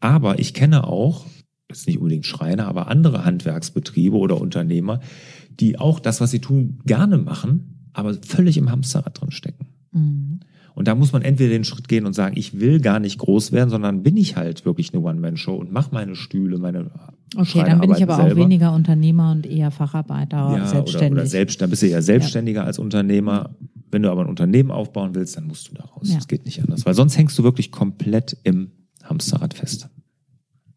Aber 0.00 0.38
ich 0.38 0.54
kenne 0.54 0.84
auch, 0.84 1.26
jetzt 1.68 1.86
nicht 1.86 1.98
unbedingt 1.98 2.26
Schreiner, 2.26 2.66
aber 2.66 2.88
andere 2.88 3.24
Handwerksbetriebe 3.24 4.16
oder 4.16 4.40
Unternehmer, 4.40 5.00
die 5.48 5.78
auch 5.78 6.00
das, 6.00 6.20
was 6.20 6.30
sie 6.30 6.40
tun, 6.40 6.80
gerne 6.84 7.18
machen, 7.18 7.90
aber 7.92 8.14
völlig 8.14 8.56
im 8.56 8.70
Hamsterrad 8.70 9.20
drin 9.20 9.30
stecken. 9.30 9.66
Mhm. 9.92 10.40
Und 10.74 10.88
da 10.88 10.94
muss 10.94 11.12
man 11.12 11.22
entweder 11.22 11.50
den 11.50 11.64
Schritt 11.64 11.88
gehen 11.88 12.06
und 12.06 12.12
sagen, 12.12 12.36
ich 12.36 12.58
will 12.58 12.80
gar 12.80 13.00
nicht 13.00 13.18
groß 13.18 13.52
werden, 13.52 13.70
sondern 13.70 14.02
bin 14.02 14.16
ich 14.16 14.36
halt 14.36 14.64
wirklich 14.64 14.94
eine 14.94 15.02
One-Man-Show 15.02 15.54
und 15.54 15.72
mache 15.72 15.90
meine 15.92 16.14
Stühle, 16.14 16.58
meine 16.58 16.90
Okay, 17.36 17.62
dann 17.64 17.80
bin 17.80 17.92
ich 17.92 18.02
aber 18.02 18.16
selber. 18.16 18.32
auch 18.32 18.36
weniger 18.36 18.74
Unternehmer 18.74 19.30
und 19.30 19.46
eher 19.46 19.70
Facharbeiter, 19.70 20.56
ja, 20.56 20.66
selbstständig. 20.66 21.12
Oder, 21.12 21.20
oder 21.20 21.26
selbst, 21.26 21.60
dann 21.60 21.70
bist 21.70 21.82
du 21.82 21.86
eher 21.86 22.02
selbstständiger 22.02 22.62
ja. 22.62 22.66
als 22.66 22.78
Unternehmer. 22.78 23.50
Wenn 23.90 24.02
du 24.02 24.10
aber 24.10 24.22
ein 24.22 24.28
Unternehmen 24.28 24.70
aufbauen 24.70 25.14
willst, 25.14 25.36
dann 25.36 25.46
musst 25.46 25.68
du 25.68 25.74
da 25.74 25.84
raus. 25.84 26.08
Ja. 26.08 26.16
Das 26.16 26.26
geht 26.26 26.44
nicht 26.44 26.60
anders, 26.60 26.86
weil 26.86 26.94
sonst 26.94 27.16
hängst 27.16 27.38
du 27.38 27.44
wirklich 27.44 27.70
komplett 27.70 28.36
im 28.42 28.72
Hamsterrad 29.04 29.54
fest. 29.54 29.88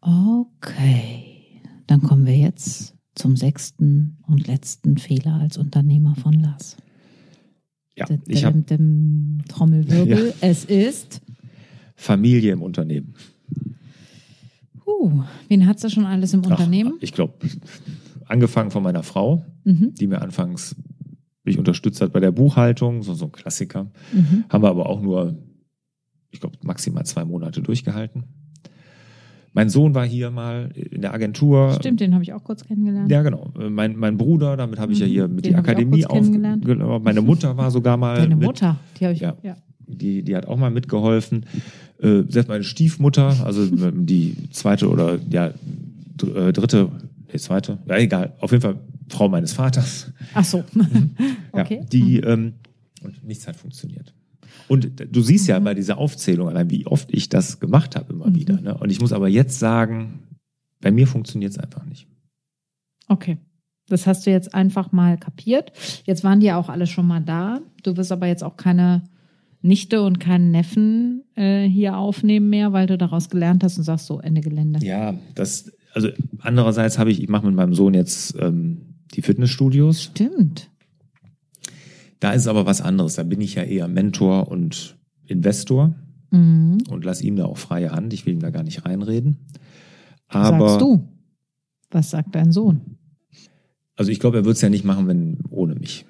Okay, 0.00 1.24
dann 1.86 2.02
kommen 2.02 2.26
wir 2.26 2.36
jetzt 2.36 2.94
zum 3.14 3.36
sechsten 3.36 4.18
und 4.26 4.46
letzten 4.46 4.96
Fehler 4.98 5.34
als 5.34 5.56
Unternehmer 5.56 6.14
von 6.14 6.34
Lars. 6.34 6.76
Ja, 8.08 8.18
ich 8.26 8.44
habe 8.44 8.64
Trommelwirbel. 9.48 10.34
Ja. 10.40 10.48
Es 10.48 10.64
ist 10.64 11.20
Familie 11.96 12.52
im 12.52 12.62
Unternehmen. 12.62 13.14
Uh, 14.86 15.22
wen 15.48 15.66
hat 15.66 15.80
sie 15.80 15.90
schon 15.90 16.04
alles 16.04 16.34
im 16.34 16.42
Ach, 16.44 16.50
Unternehmen? 16.50 16.94
Ich 17.00 17.12
glaube, 17.12 17.34
angefangen 18.26 18.70
von 18.70 18.82
meiner 18.82 19.02
Frau, 19.02 19.44
mhm. 19.64 19.94
die 19.94 20.06
mir 20.06 20.20
anfangs 20.20 20.76
mich 21.44 21.58
unterstützt 21.58 22.00
hat 22.00 22.12
bei 22.12 22.20
der 22.20 22.32
Buchhaltung, 22.32 23.02
so, 23.02 23.14
so 23.14 23.26
ein 23.26 23.32
Klassiker. 23.32 23.90
Mhm. 24.12 24.44
Haben 24.48 24.62
wir 24.62 24.70
aber 24.70 24.88
auch 24.88 25.00
nur, 25.00 25.36
ich 26.30 26.40
glaube, 26.40 26.56
maximal 26.62 27.04
zwei 27.04 27.24
Monate 27.24 27.60
durchgehalten. 27.60 28.24
Mein 29.54 29.68
Sohn 29.68 29.94
war 29.94 30.04
hier 30.04 30.32
mal 30.32 30.70
in 30.74 31.00
der 31.00 31.14
Agentur. 31.14 31.74
Stimmt, 31.78 32.00
den 32.00 32.12
habe 32.12 32.24
ich 32.24 32.32
auch 32.32 32.42
kurz 32.42 32.64
kennengelernt. 32.64 33.10
Ja, 33.10 33.22
genau. 33.22 33.52
Mein, 33.70 33.96
mein 33.96 34.18
Bruder, 34.18 34.56
damit 34.56 34.80
habe 34.80 34.92
ich 34.92 34.98
ja 34.98 35.06
hier 35.06 35.28
mit 35.28 35.36
mhm. 35.36 35.42
den 35.42 35.52
die 35.52 35.56
Akademie 35.56 36.06
aufgelernt. 36.06 36.66
Meine 37.04 37.22
Mutter 37.22 37.56
war 37.56 37.70
sogar 37.70 37.96
mal. 37.96 38.16
Deine 38.16 38.36
Mutter, 38.36 38.76
die 38.98 39.04
habe 39.04 39.14
ich. 39.14 39.20
Ja, 39.20 39.36
ja. 39.42 39.56
Die, 39.86 40.22
die 40.22 40.34
hat 40.34 40.46
auch 40.46 40.56
mal 40.56 40.70
mitgeholfen. 40.70 41.46
Äh, 42.00 42.22
selbst 42.28 42.48
meine 42.48 42.64
Stiefmutter, 42.64 43.44
also 43.44 43.66
die 43.94 44.36
zweite 44.50 44.88
oder 44.88 45.18
ja, 45.30 45.46
äh, 45.46 46.52
dritte, 46.52 46.88
nee, 47.32 47.38
zweite, 47.38 47.78
ja 47.86 47.96
egal, 47.98 48.32
auf 48.40 48.50
jeden 48.50 48.62
Fall 48.62 48.80
Frau 49.08 49.28
meines 49.28 49.52
Vaters. 49.52 50.10
Ach 50.32 50.44
so. 50.44 50.64
okay. 51.52 51.78
Ja, 51.80 51.84
die, 51.84 52.18
mhm. 52.18 52.28
ähm, 52.28 52.52
und 53.02 53.24
nichts 53.24 53.46
hat 53.46 53.56
funktioniert. 53.56 54.12
Und 54.68 54.90
du 55.10 55.20
siehst 55.20 55.48
ja 55.48 55.60
mhm. 55.60 55.64
bei 55.64 55.74
dieser 55.74 55.98
Aufzählung 55.98 56.48
allein, 56.48 56.70
wie 56.70 56.86
oft 56.86 57.12
ich 57.12 57.28
das 57.28 57.60
gemacht 57.60 57.96
habe 57.96 58.12
immer 58.12 58.28
mhm. 58.28 58.34
wieder. 58.34 58.60
Ne? 58.60 58.76
Und 58.76 58.90
ich 58.90 59.00
muss 59.00 59.12
aber 59.12 59.28
jetzt 59.28 59.58
sagen, 59.58 60.20
bei 60.80 60.90
mir 60.90 61.06
funktioniert 61.06 61.52
es 61.52 61.58
einfach 61.58 61.84
nicht. 61.84 62.06
Okay. 63.08 63.38
Das 63.88 64.06
hast 64.06 64.26
du 64.26 64.30
jetzt 64.30 64.54
einfach 64.54 64.92
mal 64.92 65.18
kapiert. 65.18 65.72
Jetzt 66.04 66.24
waren 66.24 66.40
die 66.40 66.46
ja 66.46 66.56
auch 66.56 66.70
alle 66.70 66.86
schon 66.86 67.06
mal 67.06 67.20
da. 67.20 67.60
Du 67.82 67.96
wirst 67.96 68.12
aber 68.12 68.26
jetzt 68.26 68.42
auch 68.42 68.56
keine 68.56 69.04
Nichte 69.60 70.02
und 70.02 70.20
keinen 70.20 70.50
Neffen 70.50 71.24
äh, 71.34 71.66
hier 71.66 71.96
aufnehmen 71.96 72.50
mehr, 72.50 72.72
weil 72.72 72.86
du 72.86 72.96
daraus 72.96 73.28
gelernt 73.28 73.62
hast 73.64 73.78
und 73.78 73.84
sagst 73.84 74.06
so 74.06 74.20
Ende 74.20 74.40
Gelände. 74.40 74.84
Ja, 74.84 75.14
das, 75.34 75.72
also 75.92 76.08
andererseits 76.40 76.98
habe 76.98 77.10
ich, 77.10 77.22
ich 77.22 77.28
mache 77.28 77.46
mit 77.46 77.54
meinem 77.54 77.74
Sohn 77.74 77.94
jetzt 77.94 78.36
ähm, 78.38 78.94
die 79.14 79.22
Fitnessstudios. 79.22 80.02
Stimmt. 80.02 80.70
Da 82.24 82.32
ist 82.32 82.46
aber 82.46 82.64
was 82.64 82.80
anderes. 82.80 83.16
Da 83.16 83.22
bin 83.22 83.42
ich 83.42 83.56
ja 83.56 83.64
eher 83.64 83.86
Mentor 83.86 84.48
und 84.48 84.96
Investor 85.26 85.94
mhm. 86.30 86.78
und 86.88 87.04
lass 87.04 87.20
ihm 87.20 87.36
da 87.36 87.44
auch 87.44 87.58
freie 87.58 87.92
Hand. 87.92 88.14
Ich 88.14 88.24
will 88.24 88.32
ihm 88.32 88.40
da 88.40 88.48
gar 88.48 88.62
nicht 88.62 88.86
reinreden. 88.86 89.44
Aber 90.28 90.70
Sagst 90.70 90.80
du? 90.80 91.06
Was 91.90 92.08
sagt 92.08 92.34
dein 92.34 92.50
Sohn? 92.50 92.96
Also 93.94 94.10
ich 94.10 94.20
glaube, 94.20 94.38
er 94.38 94.46
wird 94.46 94.56
es 94.56 94.62
ja 94.62 94.70
nicht 94.70 94.86
machen, 94.86 95.06
wenn 95.06 95.40
ohne 95.50 95.74
mich. 95.74 96.06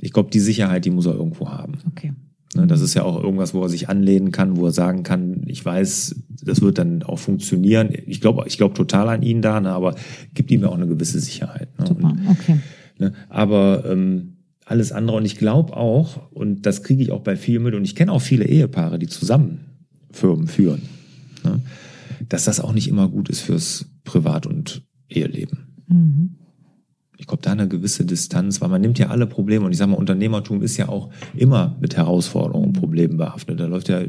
Ich 0.00 0.12
glaube, 0.12 0.30
die 0.30 0.38
Sicherheit, 0.38 0.84
die 0.84 0.92
muss 0.92 1.06
er 1.06 1.14
irgendwo 1.14 1.48
haben. 1.48 1.78
Okay. 1.88 2.12
Ne, 2.54 2.68
das 2.68 2.80
ist 2.80 2.94
ja 2.94 3.02
auch 3.02 3.20
irgendwas, 3.20 3.52
wo 3.52 3.60
er 3.62 3.68
sich 3.68 3.88
anlehnen 3.88 4.30
kann, 4.30 4.56
wo 4.56 4.66
er 4.66 4.72
sagen 4.72 5.02
kann, 5.02 5.42
ich 5.46 5.64
weiß, 5.64 6.14
das 6.44 6.62
wird 6.62 6.78
dann 6.78 7.02
auch 7.02 7.18
funktionieren. 7.18 7.88
Ich 8.06 8.20
glaube 8.20 8.44
ich 8.46 8.56
glaube 8.56 8.74
total 8.74 9.08
an 9.08 9.22
ihn 9.22 9.42
da, 9.42 9.60
ne, 9.60 9.70
aber 9.70 9.96
gibt 10.32 10.52
ihm 10.52 10.62
ja 10.62 10.68
auch 10.68 10.76
eine 10.76 10.86
gewisse 10.86 11.18
Sicherheit. 11.18 11.76
Ne? 11.80 11.88
Super, 11.88 12.16
okay. 12.30 12.60
Ne, 12.98 13.12
aber 13.28 13.84
ähm, 13.90 14.35
alles 14.66 14.92
andere. 14.92 15.16
Und 15.16 15.24
ich 15.24 15.36
glaube 15.36 15.74
auch, 15.74 16.30
und 16.32 16.66
das 16.66 16.82
kriege 16.82 17.02
ich 17.02 17.12
auch 17.12 17.22
bei 17.22 17.36
vielen 17.36 17.62
mit, 17.62 17.74
und 17.74 17.84
ich 17.84 17.94
kenne 17.94 18.12
auch 18.12 18.20
viele 18.20 18.44
Ehepaare, 18.44 18.98
die 18.98 19.06
zusammen 19.06 19.60
Firmen 20.10 20.48
führen, 20.48 20.82
ne, 21.44 21.62
dass 22.28 22.44
das 22.44 22.60
auch 22.60 22.72
nicht 22.72 22.88
immer 22.88 23.08
gut 23.08 23.30
ist 23.30 23.40
fürs 23.40 23.86
Privat- 24.04 24.46
und 24.46 24.82
Eheleben. 25.08 25.68
Mhm. 25.88 26.34
Ich 27.18 27.26
glaube, 27.26 27.42
da 27.42 27.52
eine 27.52 27.68
gewisse 27.68 28.04
Distanz, 28.04 28.60
weil 28.60 28.68
man 28.68 28.82
nimmt 28.82 28.98
ja 28.98 29.08
alle 29.08 29.26
Probleme 29.26 29.64
und 29.64 29.72
ich 29.72 29.78
sage 29.78 29.92
mal, 29.92 29.96
Unternehmertum 29.96 30.62
ist 30.62 30.76
ja 30.76 30.88
auch 30.88 31.10
immer 31.34 31.74
mit 31.80 31.96
Herausforderungen 31.96 32.66
und 32.66 32.72
Problemen 32.74 33.16
behaftet. 33.16 33.58
Da 33.58 33.66
läuft 33.66 33.88
ja 33.88 34.02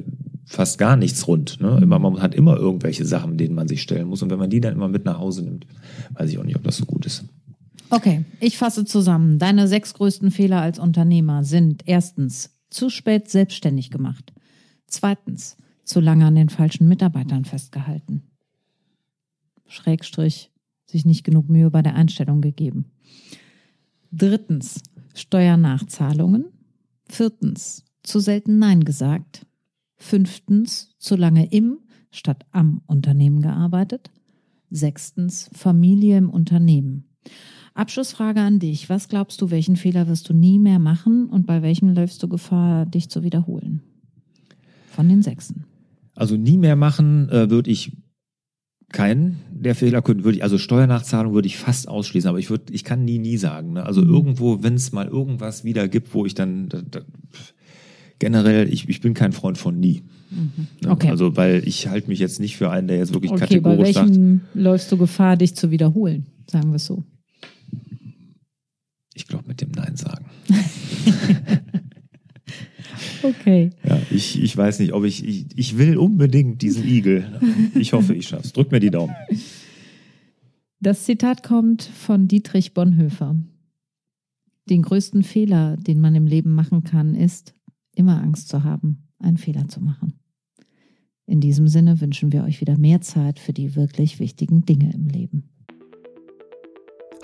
fast 0.46 0.78
gar 0.78 0.98
nichts 0.98 1.26
rund. 1.28 1.62
Ne? 1.62 1.86
Man 1.86 2.22
hat 2.22 2.36
immer 2.36 2.58
irgendwelche 2.58 3.06
Sachen, 3.06 3.38
denen 3.38 3.56
man 3.56 3.70
sich 3.70 3.82
stellen 3.82 4.08
muss. 4.08 4.24
Und 4.24 4.30
wenn 4.30 4.39
man 4.39 4.50
die 4.50 4.60
dann 4.60 4.74
immer 4.74 4.89
mit 4.89 5.06
nach 5.06 5.20
Hause 5.20 5.43
nimmt, 5.43 5.65
weiß 6.13 6.30
ich 6.30 6.38
auch 6.38 6.43
nicht, 6.43 6.58
ob 6.58 6.63
das 6.63 6.78
so 6.78 6.86
gut 6.86 7.06
ist. 7.06 7.26
Okay, 7.89 8.26
ich 8.39 8.58
fasse 8.58 8.84
zusammen. 8.84 9.39
Deine 9.39 9.67
sechs 9.67 9.93
größten 9.93 10.32
Fehler 10.32 10.62
als 10.62 10.78
Unternehmer 10.78 11.43
sind 11.43 11.84
erstens 11.86 12.58
zu 12.69 12.89
spät 12.89 13.30
selbstständig 13.30 13.91
gemacht. 13.91 14.34
Zweitens 14.88 15.58
zu 15.86 16.02
lange 16.02 16.26
an 16.26 16.36
den 16.36 16.50
falschen 16.50 16.88
Mitarbeitern 16.89 17.45
festgehalten. 17.45 18.23
Schrägstrich 19.67 20.52
sich 20.86 21.06
nicht 21.06 21.23
genug 21.23 21.50
Mühe 21.50 21.71
bei 21.71 21.82
der 21.82 21.95
Einstellung 21.95 22.41
gegeben. 22.41 22.91
Drittens 24.12 24.82
Steuernachzahlungen. 25.13 26.45
Viertens 27.10 27.86
zu 28.04 28.19
selten 28.19 28.60
Nein 28.60 28.84
gesagt. 28.84 29.45
Fünftens 29.95 30.95
zu 31.00 31.15
lange 31.15 31.52
im 31.52 31.80
statt 32.12 32.45
am 32.52 32.82
Unternehmen 32.88 33.41
gearbeitet. 33.41 34.12
Sechstens 34.69 35.50
Familie 35.54 36.17
im 36.17 36.30
Unternehmen. 36.30 37.06
Abschlussfrage 37.78 38.42
an 38.42 38.60
dich. 38.60 38.90
Was 38.90 39.08
glaubst 39.08 39.42
du, 39.42 39.52
welchen 39.52 39.76
Fehler 39.76 40.08
wirst 40.08 40.30
du 40.30 40.34
nie 40.34 40.60
mehr 40.60 40.80
machen 40.80 41.28
und 41.28 41.46
bei 41.46 41.62
welchem 41.62 41.94
läufst 41.94 42.22
du 42.24 42.28
Gefahr, 42.28 42.86
dich 42.86 43.10
zu 43.10 43.24
wiederholen? 43.24 43.82
Von 44.90 45.10
den 45.10 45.22
sechsen. 45.22 45.66
Also 46.16 46.36
nie 46.36 46.58
mehr 46.58 46.76
machen 46.76 47.30
äh, 47.30 47.50
würde 47.50 47.70
ich 47.70 47.92
keinen 48.90 49.38
der 49.52 49.76
Fehler 49.76 50.02
können, 50.02 50.24
würde 50.24 50.38
ich, 50.38 50.44
also 50.44 50.58
Steuernachzahlung 50.58 51.34
würde 51.34 51.48
ich 51.48 51.58
fast 51.58 51.88
ausschließen, 51.88 52.30
aber 52.30 52.40
ich 52.40 52.50
würde, 52.50 52.74
ich 52.74 52.84
kann 52.84 53.04
nie, 53.06 53.20
nie 53.20 53.38
sagen. 53.38 53.74
Ne? 53.74 53.86
Also 53.86 54.02
mhm. 54.02 54.10
irgendwo, 54.10 54.63
wenn 54.63 54.76
es 54.76 54.92
mal 54.92 55.08
irgendwas 55.08 55.63
wieder 55.63 55.88
gibt, 55.88 56.13
wo 56.13 56.26
ich 56.26 56.36
dann 56.36 56.70
da, 56.70 56.82
da, 56.82 57.02
generell, 58.20 58.72
ich, 58.72 58.88
ich 58.88 59.02
bin 59.02 59.13
kein 59.13 59.34
Freund 59.34 59.58
von 59.58 59.80
nie. 59.80 60.04
Mhm. 60.32 60.68
Ne? 60.84 60.92
Okay. 60.92 61.10
Also 61.10 61.36
weil 61.36 61.68
ich 61.68 61.88
halte 61.88 62.08
mich 62.08 62.20
jetzt 62.20 62.40
nicht 62.40 62.58
für 62.58 62.70
einen, 62.70 62.88
der 62.88 62.98
jetzt 62.98 63.13
wirklich 63.13 63.32
okay, 63.32 63.42
kategorisch 63.42 63.94
bei 63.94 64.08
welchem 64.08 64.42
sagt. 64.42 64.56
läufst 64.56 64.92
du 64.92 64.98
Gefahr, 64.98 65.38
dich 65.38 65.56
zu 65.56 65.70
wiederholen, 65.70 66.26
sagen 66.50 66.70
wir 66.70 66.78
es 66.78 66.86
so. 66.86 67.04
Ich 69.18 69.26
glaube 69.26 69.46
mit 69.48 69.62
dem 69.62 69.72
Nein 69.72 69.96
sagen. 69.96 70.28
okay. 73.24 73.72
Ja, 73.84 74.00
ich, 74.12 74.40
ich 74.40 74.56
weiß 74.56 74.78
nicht, 74.78 74.94
ob 74.94 75.06
ich, 75.06 75.28
ich, 75.28 75.48
ich 75.56 75.80
will 75.80 75.98
unbedingt 75.98 76.62
diesen 76.62 76.88
Igel. 76.88 77.42
Ich 77.74 77.94
hoffe, 77.94 78.14
ich 78.14 78.28
schaff's. 78.28 78.54
Drück 78.54 78.72
mir 78.72 78.80
die 78.80 78.92
Daumen. 78.92 79.16
Das 80.80 81.06
Zitat 81.06 81.42
kommt 81.42 81.82
von 81.82 82.28
Dietrich 82.28 82.76
Bonhoeffer. 82.76 83.36
Den 84.70 84.84
größten 84.84 85.24
Fehler, 85.24 85.78
den 85.78 86.00
man 86.00 86.14
im 86.14 86.28
Leben 86.28 86.54
machen 86.54 86.84
kann, 86.84 87.16
ist, 87.16 87.56
immer 87.96 88.22
Angst 88.22 88.50
zu 88.50 88.64
haben, 88.64 89.08
einen 89.18 89.38
Fehler 89.38 89.68
zu 89.68 89.82
machen. 89.82 90.14
In 91.26 91.42
diesem 91.42 91.68
Sinne 91.68 92.02
wünschen 92.02 92.32
wir 92.32 92.44
euch 92.44 92.62
wieder 92.62 92.78
mehr 92.78 93.02
Zeit 93.02 93.40
für 93.40 93.52
die 93.52 93.76
wirklich 93.76 94.20
wichtigen 94.20 94.64
Dinge 94.64 94.94
im 94.94 95.08
Leben. 95.08 95.50